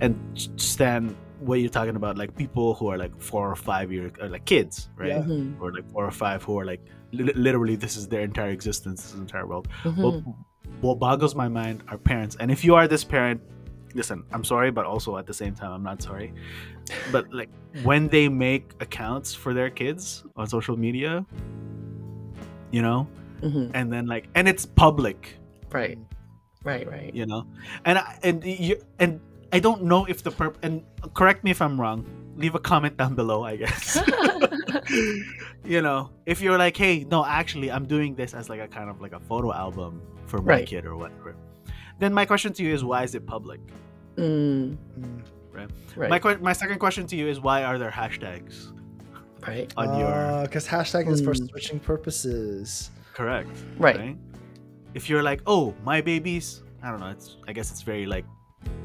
[0.00, 0.06] Yeah.
[0.06, 0.16] And
[0.56, 4.28] Stan, what you're talking about, like people who are like four or five years, or
[4.28, 5.22] like kids, right, Yeah.
[5.22, 5.60] Mhm.
[5.60, 6.80] or like four or five who are like
[7.12, 9.68] li- literally this is their entire existence, this entire world.
[9.84, 9.96] Mhm.
[10.02, 10.34] What,
[10.80, 13.40] what boggles my mind are parents, and if you are this parent,
[13.94, 16.32] listen, I'm sorry, but also at the same time, I'm not sorry.
[17.12, 17.48] But like
[17.84, 21.24] when they make accounts for their kids on social media,
[22.70, 23.06] you know,
[23.42, 23.70] Mhm.
[23.74, 25.36] and then like, and it's public,
[25.72, 25.98] Right.
[26.64, 26.86] Right.
[26.86, 27.14] Right.
[27.14, 27.46] you know,
[27.86, 29.20] and I, and you and
[29.52, 30.82] I don't know if the perp and
[31.14, 32.04] correct me if I'm wrong.
[32.36, 33.98] Leave a comment down below, I guess.
[35.64, 38.88] you know, if you're like, hey, no, actually, I'm doing this as like a kind
[38.88, 40.66] of like a photo album for my Right.
[40.66, 41.34] kid or whatever.
[41.98, 43.60] Then my question to you is, why is it public?
[44.16, 45.22] Mm, Mm.
[45.52, 46.08] right.
[46.10, 48.72] My que- my second question to you is, why are there hashtags
[49.46, 49.72] right.
[49.76, 51.46] on your because hashtag is for Hmm.
[51.46, 53.50] switching purposes correct?
[53.78, 54.16] Right.
[54.94, 57.10] If you're like, oh, my babies, I don't know.
[57.10, 58.24] It's I guess it's very like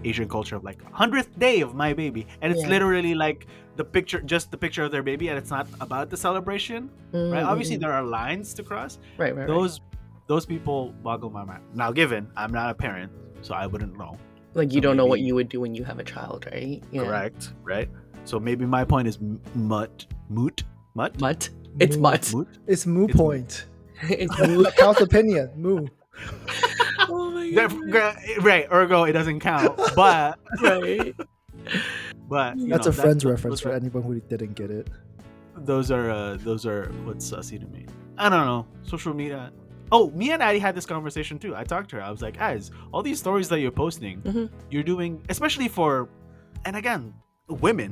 [0.03, 2.69] Asian culture of like hundredth day of my baby, and it's Yeah.
[2.69, 6.17] literally like the picture, just the picture of their baby, and it's not about the
[6.17, 7.43] celebration, right?
[7.43, 8.99] Mm, Obviously, mm, there are lines to cross.
[9.17, 9.36] right.
[9.36, 9.39] Right.
[9.39, 9.47] right.
[9.47, 9.82] Those
[10.28, 11.61] those people boggle my mind.
[11.73, 13.11] Now, given I'm not a parent,
[13.41, 14.17] so I wouldn't know.
[14.53, 16.82] Like you so don't know what you would do when you have a child, right?
[16.91, 17.03] Yeah.
[17.03, 17.89] Correct, right?
[18.23, 20.63] So maybe my point is m- mutt, moot,
[20.95, 21.49] mutt, Mutt.
[21.80, 22.01] It's Moo.
[22.03, 22.21] mutt.
[22.21, 23.07] it's moo It's moo.
[23.09, 23.65] point
[24.03, 25.88] it's account opinion moo
[28.41, 29.80] right, ergo it doesn't count.
[29.95, 31.16] But right.
[32.30, 34.89] but you that's know, a friend's that- reference for are- anyone who didn't get it
[35.58, 37.86] those are uh, those are what's sussy to me.
[38.18, 38.68] I don't know.
[38.84, 39.53] Social media.
[39.89, 41.56] Oh, me and Addie had this conversation too.
[41.56, 42.01] I talked to her.
[42.01, 44.49] I was like, "As all these stories that you're posting, Mhm.
[44.70, 46.10] you're doing, especially for,
[46.66, 47.14] and again,
[47.47, 47.91] women.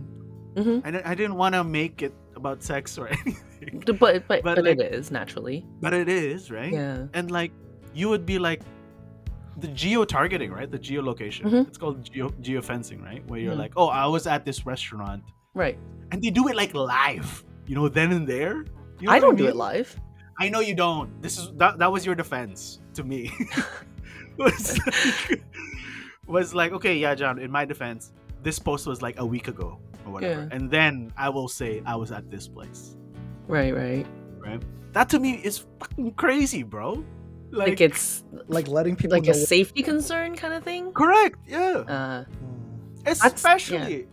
[0.58, 4.44] hmm I, I didn't want to make it about sex or anything, But but but,
[4.44, 5.66] But, like- is naturally.
[5.80, 6.74] but it is right.
[6.74, 7.08] Yeah.
[7.14, 7.54] And like,
[7.94, 8.62] you would be like,
[9.58, 10.70] the geo targeting, right?
[10.70, 11.44] The geolocation.
[11.44, 11.68] Mhm.
[11.68, 13.24] It's called geo geofencing, right?
[13.28, 13.58] Where you're Mhm.
[13.66, 15.24] like, "Oh, I was at this restaurant,"
[15.54, 15.78] Right.
[16.12, 17.44] and they do it like live.
[17.68, 18.66] You know, then and there.
[19.00, 19.52] You know I don't do mean?
[19.52, 20.00] it live.
[20.40, 21.22] I know you don't.
[21.22, 21.78] This is that.
[21.80, 23.32] That was your defense to me.
[24.38, 25.44] was like,
[26.26, 27.38] was like, okay, yeah, John.
[27.40, 30.56] In my defense, this post was like a week ago or whatever, Yeah.
[30.56, 32.98] and then I will say I was at this place.
[33.48, 33.74] Right.
[33.76, 34.06] Right.
[34.40, 34.62] Right.
[34.94, 37.04] That to me is fucking crazy, bro.
[37.54, 40.92] Like, Like, it's like letting people like know a safety concern kind of thing.
[40.94, 41.38] correct.
[41.48, 41.84] Yeah.
[41.96, 42.24] Uh.
[42.26, 43.08] Hmm.
[43.08, 44.08] especially,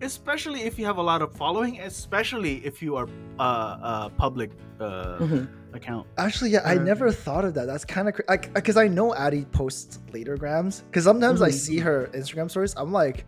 [0.00, 1.80] especially if you have a lot of following.
[1.80, 5.48] Especially if you are uh, uh public uh mhm.
[5.72, 6.06] account.
[6.18, 7.66] Actually, yeah, I never thought of that.
[7.66, 10.82] That's kind of like because I, know Addie posts later grams.
[10.82, 11.64] Because sometimes I Mhm.
[11.66, 13.24] see her Instagram stories, I'm like,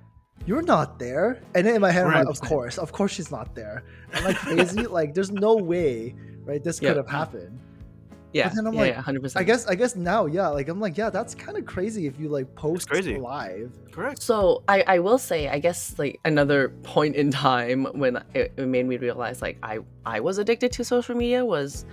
[0.46, 3.30] "You're not there," and then in my head, I'm like, "Of course, of course, she's
[3.30, 3.82] not there."
[4.14, 4.82] I'm like crazy.
[4.98, 6.14] like, there's no way,
[6.44, 6.62] right?
[6.62, 6.90] This Yeah.
[6.90, 7.58] could have happened.
[8.32, 10.80] Yeah, then I'm yeah, like, yeah, hundred I guess I guess now, yeah, like I'm
[10.80, 13.16] like, yeah, that's kind of crazy if you like post crazy.
[13.16, 13.72] live.
[13.92, 14.22] Correct.
[14.22, 18.66] So I, I will say, I guess like another point in time when it, it
[18.66, 21.86] made me realize like I, I was addicted to social media was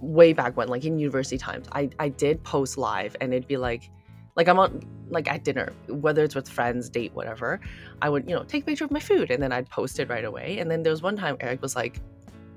[0.00, 1.66] way back when, like in university times.
[1.72, 3.90] I, I did post live and it'd be like,
[4.36, 7.60] like I'm on like at dinner, whether it's with friends, date, whatever.
[8.00, 10.08] I would you know take a picture of my food and then I'd post it
[10.08, 10.58] right away.
[10.58, 12.00] And then there was one time Eric was like,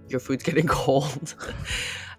[0.09, 1.35] "Your food's getting cold,"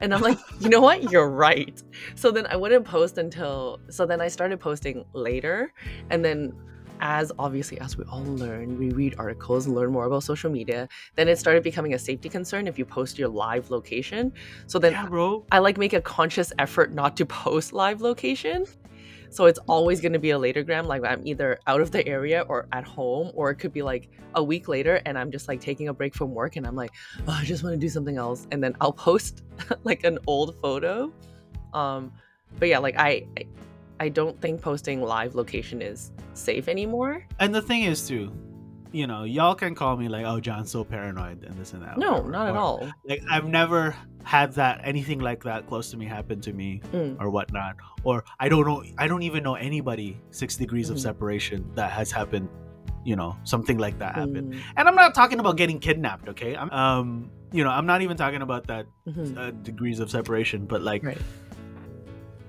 [0.00, 1.10] and I'm like, you know what?
[1.10, 1.82] You're right.
[2.14, 5.72] So then I wouldn't post until so then I started posting later,
[6.10, 6.52] and then
[7.00, 11.28] as obviously as we all learn we read articles learn more about social media then
[11.28, 14.32] it started becoming a safety concern if you post your live location
[14.66, 15.44] so then yeah, bro.
[15.50, 18.64] i like make a conscious effort not to post live location
[19.34, 22.06] so it's always going to be a later gram like i'm either out of the
[22.06, 25.48] area or at home or it could be like a week later and i'm just
[25.48, 26.92] like taking a break from work and i'm like
[27.26, 28.46] oh, i just want to do something else.
[28.52, 29.42] And then i'll post
[29.82, 31.12] like an old photo.
[31.72, 32.12] Um
[32.60, 33.46] but yeah like i I-
[34.00, 37.26] i don't think posting live location is safe anymore.
[37.40, 38.32] And the thing is too,
[38.94, 41.98] you know, y'all can call me like, oh, John's so paranoid and this and that.
[41.98, 45.90] no whatever, not at or, all Like I've never had that anything like that close
[45.90, 47.16] to me happen to me Mm.
[47.20, 47.74] or whatnot.
[48.04, 48.84] Or I don't know.
[48.96, 51.00] I don't even know anybody six degrees of Mhm.
[51.00, 52.48] separation that has happened.
[53.04, 54.54] You know, something like that happened.
[54.54, 56.28] Mm, And I'm not talking about getting kidnapped.
[56.28, 59.36] Okay, I'm um, you know, I'm not even talking about that mhm.
[59.36, 61.18] uh, degrees of separation, but like right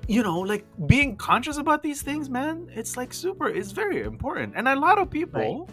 [0.08, 4.54] you know, like being conscious about these things, man, it's like super, it's very important.
[4.56, 5.68] And a lot of people,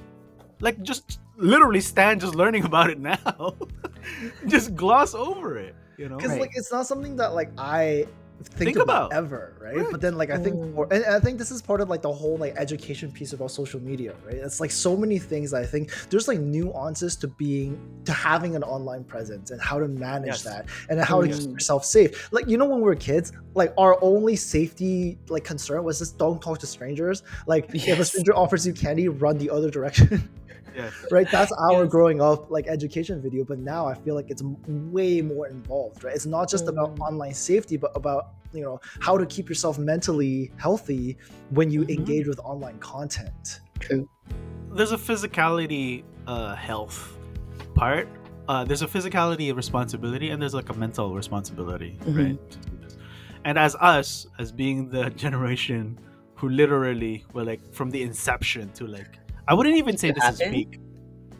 [0.62, 3.54] like, just literally stand just learning about it now,
[4.46, 6.16] just gloss over it, you know?
[6.16, 6.40] because Right.
[6.42, 8.06] like it's not something that like I
[8.44, 9.12] think, Think about, about.
[9.12, 9.76] ever, right?
[9.76, 9.86] Right.
[9.92, 10.90] But then like I think, Mm.
[10.92, 13.78] and I think this is part of like the whole like education piece about social
[13.80, 14.34] media, right?
[14.34, 15.52] It's like so many things.
[15.52, 19.78] that I think there's like nuances to being to having an online presence and how
[19.78, 20.42] to manage Yes.
[20.42, 21.38] that and how to Yes.
[21.40, 22.32] keep yourself safe.
[22.32, 26.18] Like you know when we were kids, like our only safety like concern was just
[26.18, 27.22] don't talk to strangers.
[27.46, 30.28] Like if a stranger offers you candy, run the other direction.
[30.74, 30.92] Yes.
[31.10, 31.90] right that's our Yes.
[31.90, 36.14] growing up like education video but now i feel like it's way more involved right
[36.14, 37.00] it's not just about Mm.
[37.08, 41.16] online safety but about you know how to keep yourself mentally healthy
[41.50, 41.98] when you Mhm.
[41.98, 44.08] engage with online content true
[44.74, 47.18] There's a physicality uh, health
[47.74, 48.08] part.
[48.48, 52.38] Uh, there's a physicality responsibility, and there's like a mental responsibility, right?
[52.50, 52.96] to do this.
[53.44, 55.98] And as us, as being the generation
[56.36, 59.18] who literally were like from the inception to like,
[59.48, 60.52] I wouldn't even say To this is happen?
[60.54, 60.80] peak,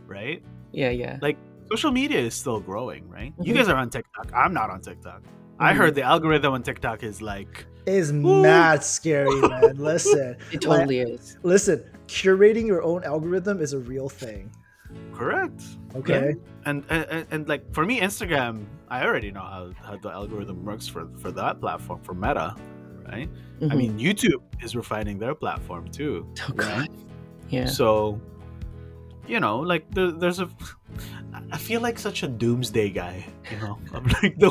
[0.07, 0.42] right?
[0.72, 1.36] yeah yeah like
[1.70, 3.32] social media is still growing, right?
[3.42, 3.57] You Mhm.
[3.59, 4.32] guys are on TikTok.
[4.34, 5.22] I'm not on TikTok.
[5.59, 5.76] I Mhm.
[5.76, 8.42] heard the algorithm on TikTok is like is Ooh.
[8.42, 13.78] mad scary man listen it like, totally is listen curating your own algorithm is a
[13.78, 14.50] real thing
[15.14, 15.62] correct.
[15.94, 16.34] okay
[16.64, 20.86] And, and and like for me, Instagram, I already know how, how the algorithm works
[20.86, 22.55] for for that platform for Meta,
[23.11, 23.28] right?
[23.61, 23.76] I Mhm.
[23.76, 26.26] mean, YouTube is refining their platform too.
[26.48, 26.86] oh god
[27.53, 28.18] yeah So,
[29.32, 30.48] you know, like there, there's a.
[31.50, 33.16] I feel like such a doomsday guy,
[33.50, 33.78] you know.
[33.94, 34.50] I'm like the,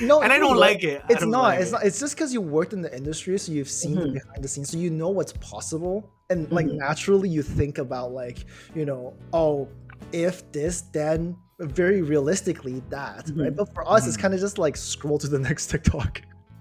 [0.00, 0.68] no and I don't what?
[0.68, 1.00] like it.
[1.08, 1.72] I it's don't like it's it.
[1.72, 4.12] not it's just because you worked in the industry so you've seen the Mhm.
[4.18, 5.96] behind the scenes so you know what's possible
[6.30, 6.76] and like Mhm.
[6.86, 8.38] naturally you think about like
[8.74, 9.68] you know oh
[10.12, 13.56] if this then very realistically that right Mhm.
[13.56, 14.22] but for us it's Mhm.
[14.24, 16.12] kind of just like scroll to the next tiktok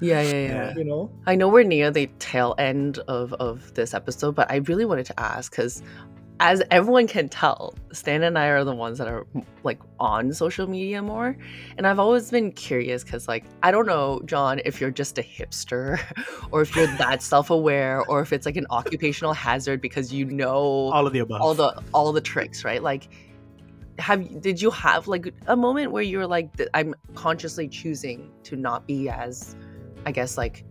[0.02, 0.74] yeah yeah yeah Yeah.
[0.76, 4.58] you know I know we're near the tail end of, of this episode, but I
[4.58, 5.82] really wanted to ask because,
[6.40, 9.28] as everyone can tell, Stan and I are the ones that are
[9.64, 11.38] like on social media more,
[11.78, 15.22] and I've always been curious because, like, I don't know, John, if you're just a
[15.22, 16.00] hipster,
[16.52, 20.90] or if you're that self-aware, or if it's like an occupational hazard because you know
[20.92, 21.42] all of the above.
[21.42, 22.82] all the all the tricks, right?
[22.82, 23.10] Like,
[24.00, 28.56] have did you have like a moment where you were like, I'm consciously choosing to
[28.56, 29.56] not be as,
[30.06, 30.66] I guess, like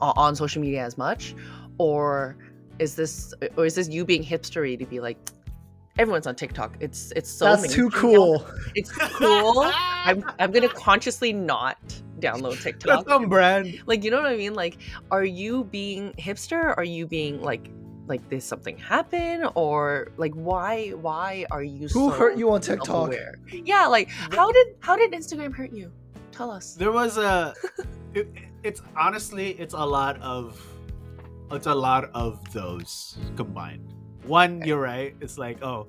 [0.00, 1.34] on social media as much,
[1.78, 2.36] or
[2.78, 5.18] is this or is this you being hipstery to be like,
[5.98, 6.76] everyone's on TikTok.
[6.80, 9.62] It's it's so that's too cool It's cool.
[9.74, 11.78] I'm I'm gonna consciously not
[12.20, 13.04] download TikTok.
[13.04, 13.80] That's on brand.
[13.86, 14.54] Like you know what I mean?
[14.54, 14.78] Like,
[15.10, 16.74] are you being hipster?
[16.76, 17.70] Are you being like
[18.06, 22.60] like did something happen or like why why are you who so hurt you on
[22.60, 23.38] tiktok self-aware?
[23.50, 25.92] Yeah, like how did how did Instagram hurt you?
[26.30, 26.74] Tell us.
[26.74, 27.54] There was a.
[28.14, 28.28] It,
[28.66, 30.60] it's honestly, it's a lot of,
[31.50, 33.94] it's a lot of those combined.
[34.26, 35.14] One, you're right.
[35.20, 35.86] It's like, oh,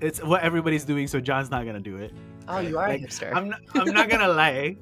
[0.00, 2.12] it's what everybody's doing, so John's not gonna do it.
[2.48, 3.34] Oh, you are Like, a hipster.
[3.34, 4.76] I'm not, I'm not gonna lie,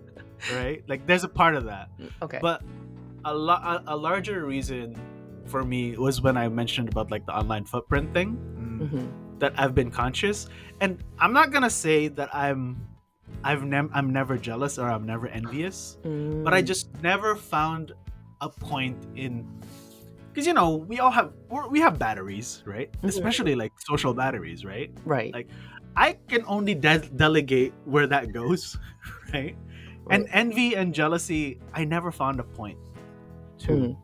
[0.54, 0.82] right?
[0.88, 1.90] Like, there's a part of that,
[2.22, 2.38] okay.
[2.40, 2.62] but
[3.24, 4.96] a lot, a, a larger reason
[5.46, 8.36] for me was when I mentioned about like the online footprint thing
[8.80, 9.38] Mhm.
[9.40, 10.48] that I've been conscious,
[10.80, 12.80] and I'm not gonna say that I'm
[13.44, 15.98] I've never I'm never jealous or I'm never envious,
[16.42, 17.92] but I Mm, just never found
[18.40, 19.46] a point in
[20.32, 22.90] because you know we all have we're, we have batteries, right?
[23.02, 23.08] Mhm.
[23.08, 24.90] Especially like social batteries, right?
[25.04, 25.32] right.
[25.32, 25.48] like,
[25.96, 28.76] I can only de- delegate where that goes,
[29.32, 29.56] right?
[30.10, 32.78] And envy and jealousy, I never found a point
[33.60, 33.96] to Mm.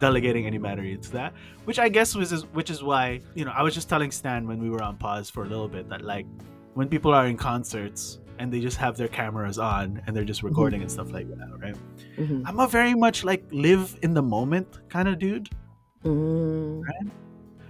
[0.00, 1.32] delegating any battery into that,
[1.64, 4.58] which I guess was which is why you know I was just telling Stan when
[4.60, 6.26] we were on pause for a little bit that like
[6.74, 10.42] when people are in concerts and they just have their cameras on and they're just
[10.42, 11.76] recording and stuff like that, right?
[12.16, 12.42] Mhm.
[12.46, 15.48] I'm a very much like live in the moment kind of dude,
[16.04, 16.82] Mm.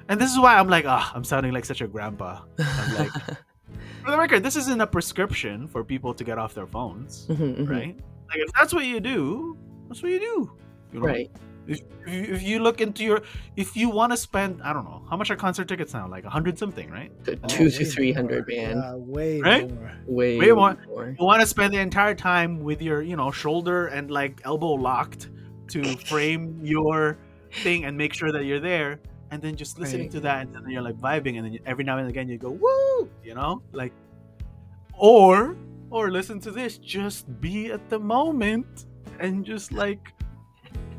[0.08, 2.42] and this is why I'm like ah I'm sounding like such a grandpa.
[2.58, 3.10] I'm like
[4.04, 7.56] for the record, this isn't a prescription for people to get off their phones, Mhm,
[7.58, 7.68] mhm.
[7.68, 7.96] right?
[8.28, 9.56] Like if that's what you do,
[9.88, 10.50] that's what you do.
[10.92, 11.06] You know?
[11.06, 11.30] Right.
[11.68, 13.20] If, if, you, look into your,
[13.56, 16.08] if you want to spend, I don't know, how much are concert tickets now?
[16.08, 17.12] Like a hundred something, right?
[17.24, 18.56] T- Oh, Two to three hundred, more.
[18.56, 18.76] man.
[18.76, 19.70] Yeah, way Right?
[19.70, 19.92] more.
[20.06, 20.76] Way, Way more.
[20.86, 21.14] more.
[21.18, 24.72] You want to spend the entire time with your, you know, shoulder and like elbow
[24.72, 25.28] locked
[25.68, 27.18] to frame your
[27.62, 29.00] thing and make sure that you're there,
[29.30, 30.10] and then just listening Right.
[30.12, 32.50] to that, and then you're like vibing, and then every now and again you go
[32.50, 33.92] woo, you know, like,
[34.98, 35.56] or
[35.90, 38.86] or listen to this, just be at the moment
[39.20, 40.12] and just like,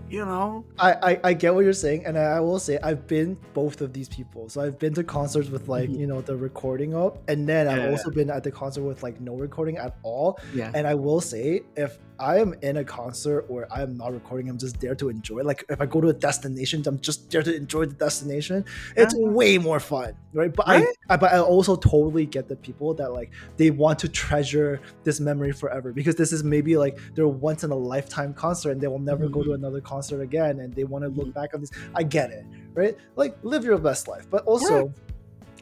[0.09, 3.05] you know, I, I I get what you're saying, and I, I will say I've
[3.07, 4.49] been both of these people.
[4.49, 5.99] So I've been to concerts with like Mhm.
[5.99, 7.91] you know the recording up, and then I've Yeah.
[7.91, 10.39] also been at the concert with like no recording at all.
[10.53, 10.71] Yeah.
[10.73, 14.49] And I will say, if I am in a concert where I am not recording,
[14.49, 15.41] I'm just there to enjoy.
[15.41, 18.65] Like if I go to a destination, I'm just there to enjoy the destination.
[18.95, 19.27] It's Yeah.
[19.27, 20.53] way more fun, right?
[20.53, 20.85] But Right?
[21.09, 24.81] I, I but I also totally get the people that like they want to treasure
[25.03, 28.81] this memory forever because this is maybe like their once in a lifetime concert and
[28.81, 29.63] they will never go to mm-hmm.
[29.63, 31.39] another concert again and they want to look mm-hmm.
[31.39, 31.71] back on this.
[31.95, 32.97] I get it, right?
[33.15, 34.93] Like live your best life, but also.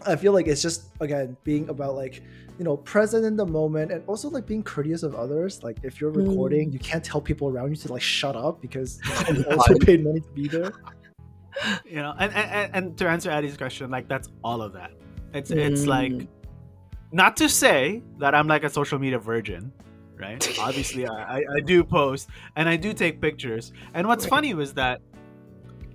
[0.06, 2.22] I feel like it's just again being about like
[2.60, 5.64] you know present in the moment and also like being courteous of others.
[5.64, 6.28] Like if you're Mm.
[6.30, 9.46] recording, you can't tell people around you to like shut up because you, know, you
[9.58, 10.72] also paid money to be there.
[11.86, 14.92] you know and, and and- and to answer Addie's question like that's all of that
[15.34, 16.28] it's it's like Mm.
[17.12, 19.72] not to say that i'm like a social media virgin
[20.20, 24.30] right obviously I, I i do post and i do take pictures and what's Right.
[24.30, 25.02] funny was that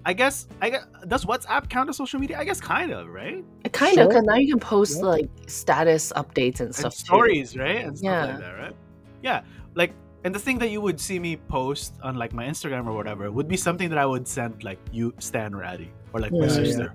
[0.04, 3.44] i guess i guess does whatsapp count as social media i guess kind of right
[3.72, 5.04] Kind of, because now you can post Yeah.
[5.06, 6.84] like status updates and stuff.
[6.86, 7.04] and too.
[7.04, 8.24] stories right and stuff Yeah.
[8.26, 8.76] like that right
[9.22, 9.42] yeah
[9.74, 9.92] like
[10.24, 13.30] and the thing that you would see me post on like my instagram or whatever
[13.30, 16.38] would be something that i would send like you stan or Addie or like my
[16.38, 16.64] Yeah, yeah.
[16.64, 16.94] sister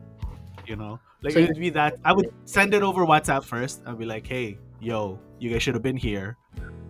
[0.65, 3.81] you know like So it would be that i would send it over whatsapp first
[3.87, 6.37] i'd be like hey yo you guys should have been here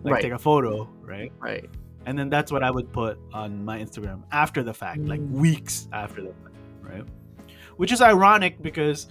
[0.04, 0.22] like Right.
[0.22, 1.68] take a photo right Right.
[2.08, 5.30] And then that's what i would put on my instagram after the fact like Mm.
[5.46, 7.04] weeks after the fact right
[7.76, 9.08] which is ironic because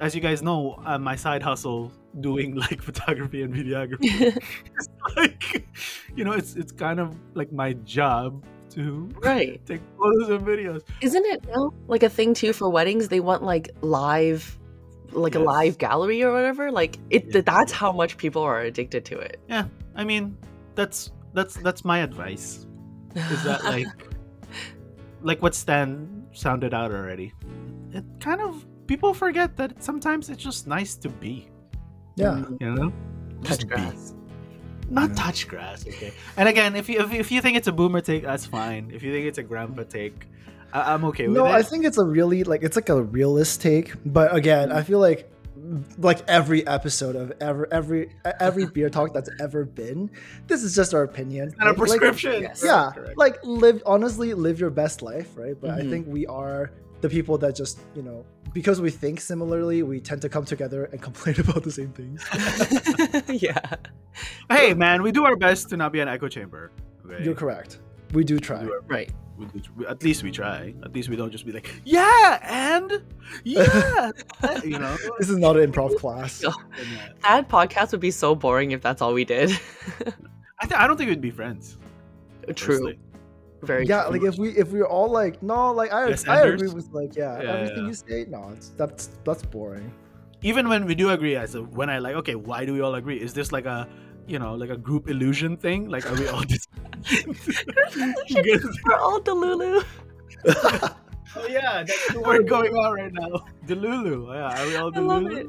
[0.00, 4.12] as you guys know uh, my side hustle doing like photography and videography
[4.78, 5.66] it's like
[6.16, 9.60] you know it's it's kind of like my job to right.
[9.70, 13.08] take photos and videos Isn't it now like a thing too for weddings?
[13.08, 14.42] They want like live,
[15.10, 16.70] like a live gallery or whatever.
[16.70, 17.34] Like it.
[17.34, 17.40] Yeah.
[17.40, 19.40] That's how much people are addicted to it.
[19.48, 19.64] Yeah
[19.96, 20.36] i mean
[20.76, 22.66] that's that's that's my advice.
[23.14, 23.86] Is that like
[25.22, 27.32] like what stan sounded out already.
[27.92, 31.48] It kind of people forget that sometimes it's just nice to be.
[32.16, 32.42] Yeah.
[32.44, 32.92] Mm, you know?
[33.42, 33.66] Touch Just be.
[33.68, 34.14] grass.
[34.90, 35.14] not Yeah.
[35.14, 36.12] touch grass okay.
[36.36, 38.90] And again if you if, if you think it's a boomer take that's fine.
[38.92, 40.26] If you think it's a grandpa take
[40.72, 41.50] I, i'm okay with No, it.
[41.50, 44.98] I think it's a really like it's like a realist take, but again, I feel
[45.00, 45.30] like
[45.98, 48.10] like every episode of ever every
[48.40, 50.10] every beer talk that's ever been,
[50.46, 51.48] this is just our opinion.
[51.48, 51.78] It's not a right?
[51.78, 52.62] Like, prescription yes.
[52.64, 53.16] yeah Correct.
[53.18, 55.90] like live honestly live your best life right but i Mhm.
[55.90, 60.20] think we are the people that just you know because we think similarly we tend
[60.22, 62.24] to come together and complain about the same things
[63.42, 63.60] yeah.
[64.50, 66.70] hey man we do our best to not be an echo chamber
[67.06, 67.78] okay you're correct
[68.12, 69.10] we do try We do Right.
[69.54, 72.38] We do- we- at least we try at least we don't just be like yeah
[72.42, 73.02] and
[73.44, 74.10] yeah
[74.64, 76.52] you know this is not an improv class No.
[77.22, 79.50] That podcast would be so boring if that's all we did.
[80.62, 81.78] I, th- I don't think we'd be friends
[82.54, 82.74] True.
[82.74, 82.98] personally.
[83.62, 84.12] Very yeah true.
[84.12, 87.14] like if we if we're all like no like i, Yes, I agree with like
[87.14, 87.88] yeah, Yeah, everything yeah.
[87.88, 89.92] you say no it's that's that's boring
[90.42, 92.94] even when we do agree as a, when i like okay why do we all
[92.94, 93.86] agree is this like a
[94.30, 96.68] you know like a group illusion thing like are we all just
[98.86, 99.84] We're all Delulu.
[100.46, 105.00] oh yeah that's the word going on right now delulu yeah are we all I
[105.00, 105.46] love it.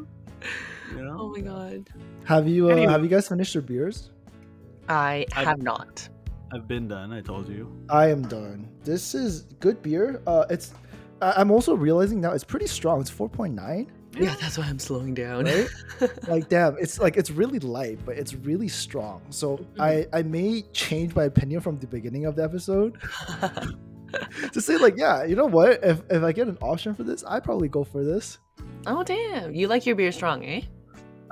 [0.95, 1.89] you know Oh my god.
[2.25, 2.91] have you uh, Anyway.
[2.91, 4.09] have you guys finished your beers
[4.89, 6.07] I I- have not.
[6.53, 8.67] i've been done i told you I am done.
[8.83, 10.21] This is good beer.
[10.25, 10.73] Uh, it's.
[11.21, 12.99] I- I'm also realizing now it's pretty strong.
[13.01, 13.87] It's 4.9.
[14.19, 15.45] Yeah, that's why I'm slowing down.
[15.45, 15.67] right?
[16.27, 19.21] like damn, it's like it's really light, but it's really strong.
[19.29, 22.97] So I I may change my opinion from the beginning of the episode
[24.53, 25.79] to say like, yeah, you know what?
[25.83, 28.39] If if I get an option for this, I probably go for this.
[28.85, 30.61] oh damn, you like your beer strong, eh?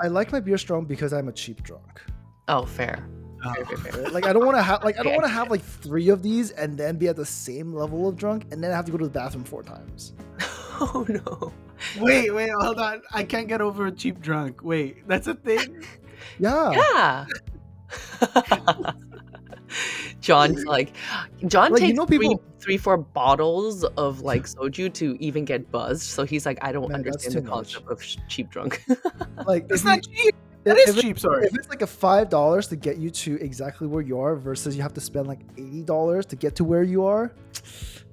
[0.02, 2.02] I like my beer strong because I'm a cheap drunk.
[2.48, 3.06] Oh, fair.
[3.46, 3.54] Oh.
[3.54, 4.10] Fair, fair, fair.
[4.10, 6.24] Like I don't want to have like I don't want to have like three of
[6.24, 8.92] these and then be at the same level of drunk and then I have to
[8.92, 10.14] go to the bathroom four times.
[10.80, 11.52] oh no.
[12.00, 13.02] Wait, wait, hold on.
[13.12, 14.64] I can't get over a cheap drunk.
[14.64, 15.86] Wait, that's a thing.
[16.42, 16.72] Yeah.
[16.72, 17.26] Yeah.
[20.22, 20.94] John's like,
[21.48, 25.46] John Like, you takes know three, people- three, four bottles of like soju to even
[25.46, 26.04] get buzzed.
[26.04, 27.74] So he's like, I don't Man, understand the too much.
[27.76, 28.84] concept of cheap drunk.
[29.46, 30.36] Like It's not cheap.
[30.64, 31.20] That if is it- cheap.
[31.20, 31.46] Sorry.
[31.46, 34.76] If it's like a five dollars to get you to exactly where you are versus
[34.76, 37.32] you have to spend like eighty dollars to get to where you are,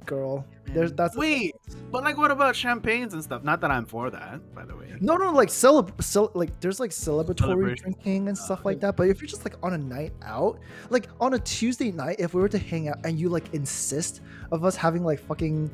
[0.04, 1.56] girl, there's that's Wait,
[1.90, 3.42] but like, what about champagnes and stuff?
[3.42, 4.94] Not that I'm for that, by the way.
[5.00, 8.96] no no like celeb cel- like there's like celebratory drinking and stuff like that.
[8.96, 12.32] But if you're just like on a night out, like on a Tuesday night, if
[12.34, 14.20] we were to hang out and you like insist
[14.52, 15.70] of us having like fucking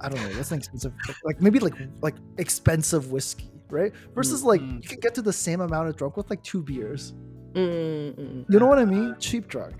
[0.00, 0.92] I don't know what's an expensive
[1.24, 3.92] like maybe like like expensive whiskey, right?
[4.14, 4.82] Versus like Mhm.
[4.82, 7.14] you can get to the same amount of drunk with like two beers.
[7.54, 9.14] Mm, mm, You know what I mean?
[9.18, 9.76] Cheap drunk.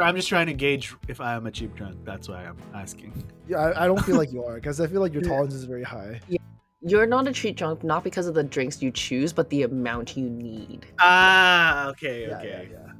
[0.00, 1.96] I'm just trying to gauge if I am a cheap drunk.
[2.04, 3.12] That's why I'm asking.
[3.48, 5.64] Yeah, I, I don't feel like you are because I feel like your tolerance is
[5.64, 6.20] very high.
[6.28, 6.38] Yeah.
[6.80, 10.16] You're not a cheap drunk, not because of the drinks you choose, but the amount
[10.16, 10.86] you need.
[11.00, 12.68] Ah, okay, Yeah, okay.
[12.70, 12.92] yeah, yeah.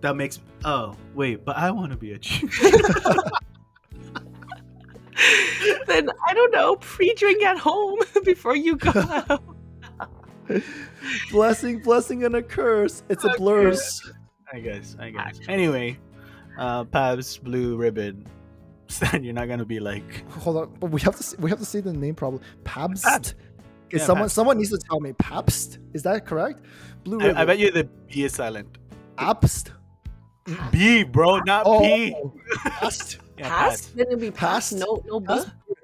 [0.00, 0.40] That makes.
[0.64, 2.50] Oh, wait, but I want to be a cheap.
[5.86, 8.92] then I don't know, pre-drink at home before you go
[9.28, 9.42] out.
[11.30, 13.02] blessing, blessing, and a curse.
[13.08, 13.36] It's a Okay.
[13.38, 14.12] blurs.
[14.52, 14.96] I guess.
[15.00, 15.40] I guess.
[15.48, 15.98] Anyway,
[16.58, 18.26] uh, Pabst Blue Ribbon.
[18.88, 20.28] Stan, you're not gonna be like.
[20.30, 22.40] Hold on, but we have to say, we have to say the name probably.
[22.64, 23.04] Pabst.
[23.04, 23.34] Pabst.
[23.90, 24.34] Is Yeah, someone Pabst.
[24.34, 25.78] someone needs to tell me Pabst?
[25.94, 26.60] Is that correct?
[27.02, 27.36] Blue I, Ribbon.
[27.38, 28.78] I bet you the B is silent.
[29.18, 29.70] Abst.
[30.70, 32.14] B, bro, not Oh, P.
[32.68, 33.18] Past.
[33.38, 33.86] Yeah, Pass?
[33.86, 34.70] Then it'll be pass.
[34.70, 34.72] Past.
[34.74, 35.48] No, no, Past.
[35.48, 35.74] buh.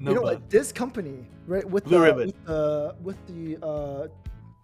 [0.00, 0.48] No, you know what?
[0.48, 2.26] This company, right, with Blue the Ribbon.
[2.26, 4.08] with the with the uh,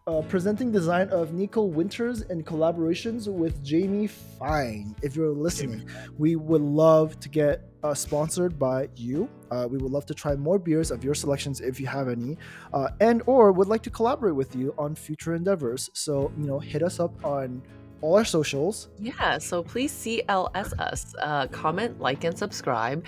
[0.07, 4.95] uh, presenting design of Nico Winters and collaborations with Jamie Fine.
[5.03, 9.29] If you're listening, we would love to get uh, sponsored by you.
[9.51, 12.37] Uh, we would love to try more beers of your selections if you have any,
[12.73, 15.91] uh, and or would like to collaborate with you on future endeavors.
[15.95, 17.63] So you know, hit us up on
[18.05, 18.91] all our socials.
[18.99, 21.15] Yeah, so please CLS us.
[21.19, 23.03] Uh, comment, like, and subscribe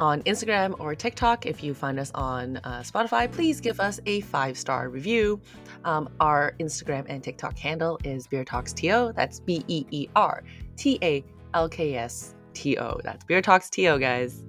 [0.00, 1.46] on Instagram or TikTok.
[1.46, 5.40] If you find us on uh, Spotify, please give us a five star review.
[5.84, 9.12] Um, our Instagram and TikTok handle is Beer Talks TO.
[9.14, 10.42] That's B E E R
[10.76, 11.24] T A
[11.54, 13.00] L K S T O.
[13.04, 14.44] That's Beer Talks TO, guys.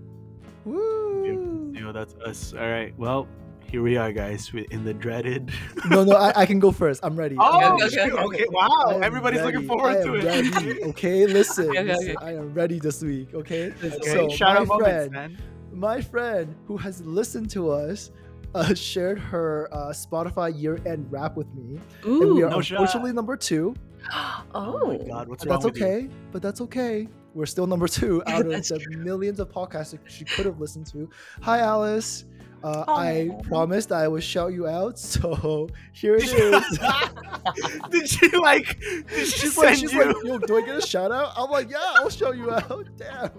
[0.66, 1.72] Woo!
[1.72, 2.54] You know, that's us.
[2.54, 2.98] All right.
[2.98, 3.28] Well,
[3.74, 5.52] here we are, guys, in the dreaded.
[5.90, 7.00] No, no, I, I can go first.
[7.04, 7.36] I'm ready.
[7.40, 8.12] Oh, I'm okay, ready.
[8.12, 8.24] okay, okay.
[8.24, 8.46] okay.
[8.52, 8.68] Wow.
[8.88, 10.24] I am Everybody's looking forward I to it.
[10.26, 10.84] Ready.
[10.92, 11.70] Okay, listen.
[11.70, 12.26] Okay, okay, listen, okay.
[12.26, 13.34] I am ready this week.
[13.34, 13.74] Okay.
[13.84, 13.90] Okay.
[14.14, 15.38] So Shout my out moments, friend, man.
[15.72, 18.12] my friend who has listened to us,
[18.54, 22.78] uh, shared her uh, Spotify year-end wrap with me, Ooh, and we are No shot.
[22.80, 23.74] unfortunately number two.
[24.14, 24.44] oh.
[24.54, 25.86] Oh my God, what's But wrong that's with you?
[25.88, 26.10] okay.
[26.32, 27.08] But that's okay.
[27.34, 30.60] We're still number two out of That's the millions of podcasts that she could have
[30.60, 31.10] listened to.
[31.42, 32.26] Hi, Alice.
[32.64, 38.80] Uh, I promised I would shout you out, so here it Did did she like?
[38.80, 40.04] Did she she's send like, she's you?
[40.06, 41.34] like, yo, do I get a shout out?
[41.36, 42.88] I'm like, yeah, I'll shout you out.
[42.98, 43.32] Damn.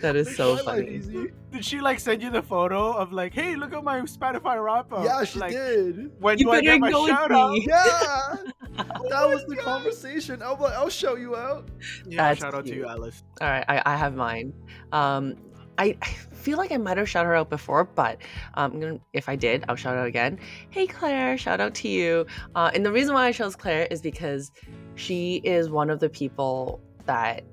[0.00, 0.88] That is so Make my funny.
[0.88, 1.26] easy.
[1.52, 4.90] did she like send you the photo of like, hey, look at my Spotify wrap
[4.92, 5.04] up?
[5.04, 6.10] Yeah, she like, did.
[6.20, 7.52] When You do I get my shout out?
[7.52, 7.66] me.
[7.68, 8.36] Yeah,
[8.78, 10.42] Oh that was the conversation.
[10.42, 11.68] I'm like, I'll shout you out.
[12.08, 12.86] Yeah, That's shout out to you.
[12.86, 13.22] Alice.
[13.40, 14.52] All right, I, I have mine.
[14.92, 15.34] Um,
[15.76, 16.16] I, I
[16.48, 18.16] feel like I might have shouted her out before, but
[18.54, 20.38] um, gonna, if I did, I'll shout out again.
[20.70, 22.24] Hey, Claire, shout out to you.
[22.54, 24.50] Uh, and the reason why I chose Claire is because
[24.94, 27.44] she is one of the people that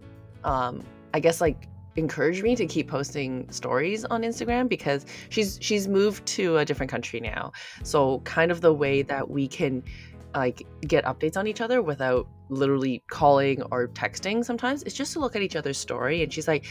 [0.45, 0.81] um,
[1.13, 1.67] I guess like
[1.97, 6.89] encouraged me to keep posting stories on Instagram because she's she's moved to a different
[6.89, 7.51] country now.
[7.83, 9.83] So kind of the way that we can
[10.33, 15.19] like get updates on each other without literally calling or texting sometimes it's just to
[15.19, 16.65] look at each other's story and she's like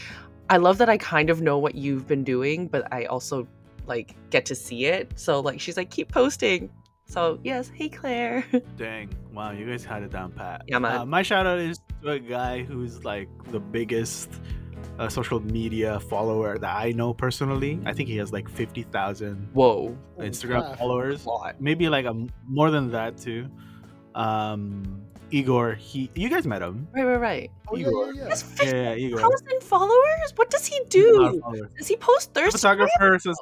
[0.49, 3.47] i love that i kind of know what you've been doing but i also
[3.87, 6.69] like get to see it so like she's like keep posting
[7.05, 8.43] so yes hey claire
[8.77, 9.09] Dang!
[9.31, 10.63] Wow, you guys had it down pat.
[10.67, 10.97] Yeah, man.
[10.97, 14.29] Uh, my shout out is to a guy who's like the biggest
[14.97, 17.79] uh, social media follower that I know personally.
[17.85, 20.79] I think he has like fifty thousand whoa Holy Instagram crap.
[20.79, 21.25] followers.
[21.25, 22.15] lot Maybe like a,
[22.47, 23.49] more than that too.
[24.15, 26.87] Um, Igor, he you guys met him?
[26.93, 28.13] right right right Oh, yeah, Igor.
[28.13, 28.27] yeah, yeah.
[28.29, 29.19] That's Yeah, yeah, Igor.
[29.19, 31.69] 50,000 followers what does he do followers.
[31.77, 33.37] does he post thirst Photographer says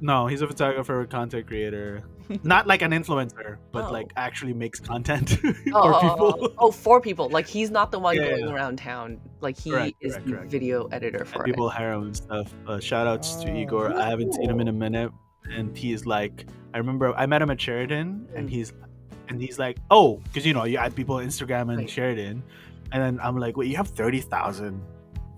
[0.00, 2.02] No, he's a photographer, content creator.
[2.42, 3.92] Not like an influencer, but Oh.
[3.92, 6.38] like actually makes content for Oh, oh, people.
[6.42, 7.28] oh, oh, for people.
[7.28, 8.52] Like he's not the one Yeah, going yeah.
[8.54, 9.20] around town.
[9.40, 10.50] Like he Correct, is correct, the correct.
[10.50, 11.72] video editor And for people it.
[11.74, 12.52] hire him and stuff.
[12.66, 13.92] Uh, shout outs to Oh, Igor.
[13.94, 15.12] I haven't seen him in a minute,
[15.56, 18.50] and he's like, I remember I met him at Sheridan, and Mm.
[18.50, 18.72] he's,
[19.28, 21.90] and he's like, oh, because you know you add people on Instagram and Right.
[21.90, 22.42] Sheridan,
[22.92, 24.80] and then I'm like, wait, you have thirty thousand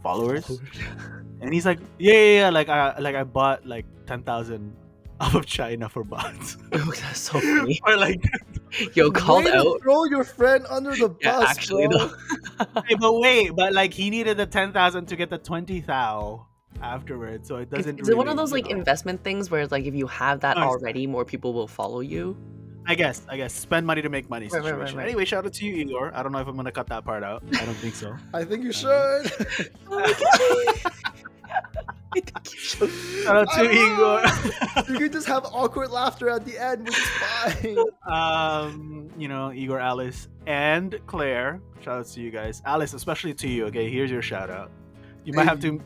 [0.02, 0.60] followers,
[1.40, 4.74] and he's like, yeah, yeah, yeah, like I like I bought like ten thousand
[5.20, 7.80] off of China for bots, Oh, that's so funny.
[7.86, 8.20] or like,
[8.94, 9.80] Yo, called out.
[9.82, 11.98] throw your friend under the bus, Yeah, actually bro.
[12.08, 12.82] though.
[12.88, 16.46] hey, but wait, but like he needed the ten thousand to get the twenty thou
[16.82, 18.00] afterwards, so it doesn't.
[18.00, 18.76] is it one of those you like know.
[18.76, 22.00] investment things where it's like if you have that Oh, already, more people will follow
[22.00, 22.36] you?
[22.86, 24.96] I guess, I guess, spend money to make money Right, right, situation.
[24.96, 25.08] right, right.
[25.08, 26.12] Anyway, shout out to you, Igor.
[26.14, 27.42] I don't know if I'm gonna cut that part out.
[27.60, 28.14] I don't think so.
[28.34, 28.90] I think you should.
[32.16, 32.90] I think should.
[33.24, 33.70] shout out to!
[33.70, 34.20] Igor.
[34.92, 37.78] you can just have awkward laughter at the end, which is fine.
[38.06, 41.60] um, you know, Igor, Alice, and Claire.
[41.80, 42.62] Shout out to you guys.
[42.64, 43.66] Alice, especially to you.
[43.66, 44.70] Okay, here's your shout out.
[45.24, 45.80] You might have to.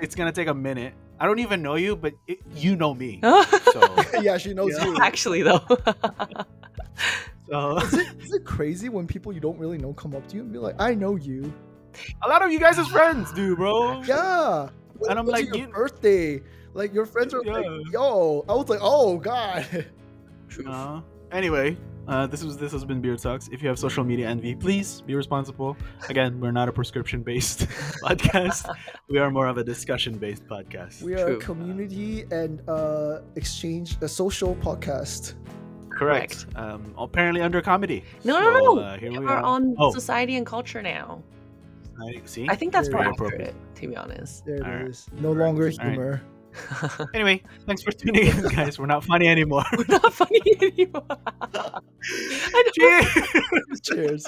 [0.00, 0.94] It's gonna take a minute.
[1.20, 3.20] I don't even know you, but it, you know me.
[3.72, 4.84] So, yeah, she knows Yeah.
[4.86, 4.98] you.
[5.00, 5.60] Actually though.
[7.50, 10.36] so Is it, is it crazy when people you don't really know come up to
[10.36, 11.52] you and be like, "I know you"?
[12.22, 14.02] a lot of you guys as friends, dude, bro.
[14.02, 14.68] Yeah.
[14.98, 16.40] When And I'm like, your you- birthday.
[16.72, 17.52] Like your friends are Yeah.
[17.52, 19.86] like, "Yo," I was like, "Oh God."
[20.66, 21.00] Uh,
[21.32, 21.76] anyway,
[22.08, 23.48] uh, this was this has been Beer Talks.
[23.52, 25.76] If you have social media envy, please be responsible.
[26.08, 27.60] Again, we're not a prescription-based
[28.04, 28.68] podcast.
[29.08, 31.02] We are more of a discussion-based podcast.
[31.02, 31.36] We are True.
[31.36, 35.34] a community and uh, exchange, a social podcast.
[35.90, 36.46] correct.
[36.56, 38.02] Um, apparently under comedy.
[38.24, 38.80] No, So, no, no.
[38.80, 39.42] Uh, here we we are are.
[39.54, 39.92] on Oh.
[39.92, 41.22] society and culture now.
[42.02, 42.46] I- See.
[42.50, 43.54] I think that's Very more appropriate.
[43.54, 44.44] accurate, to be honest.
[44.44, 44.80] There Alright.
[44.82, 45.06] it is.
[45.20, 45.80] No longer Alright.
[45.80, 46.20] humor.
[47.14, 48.78] Anyway, thanks for tuning in, guys.
[48.78, 49.64] We're not funny anymore.
[49.76, 51.06] We're not funny anymore.
[52.74, 53.06] Cheers.
[53.82, 54.26] Cheers.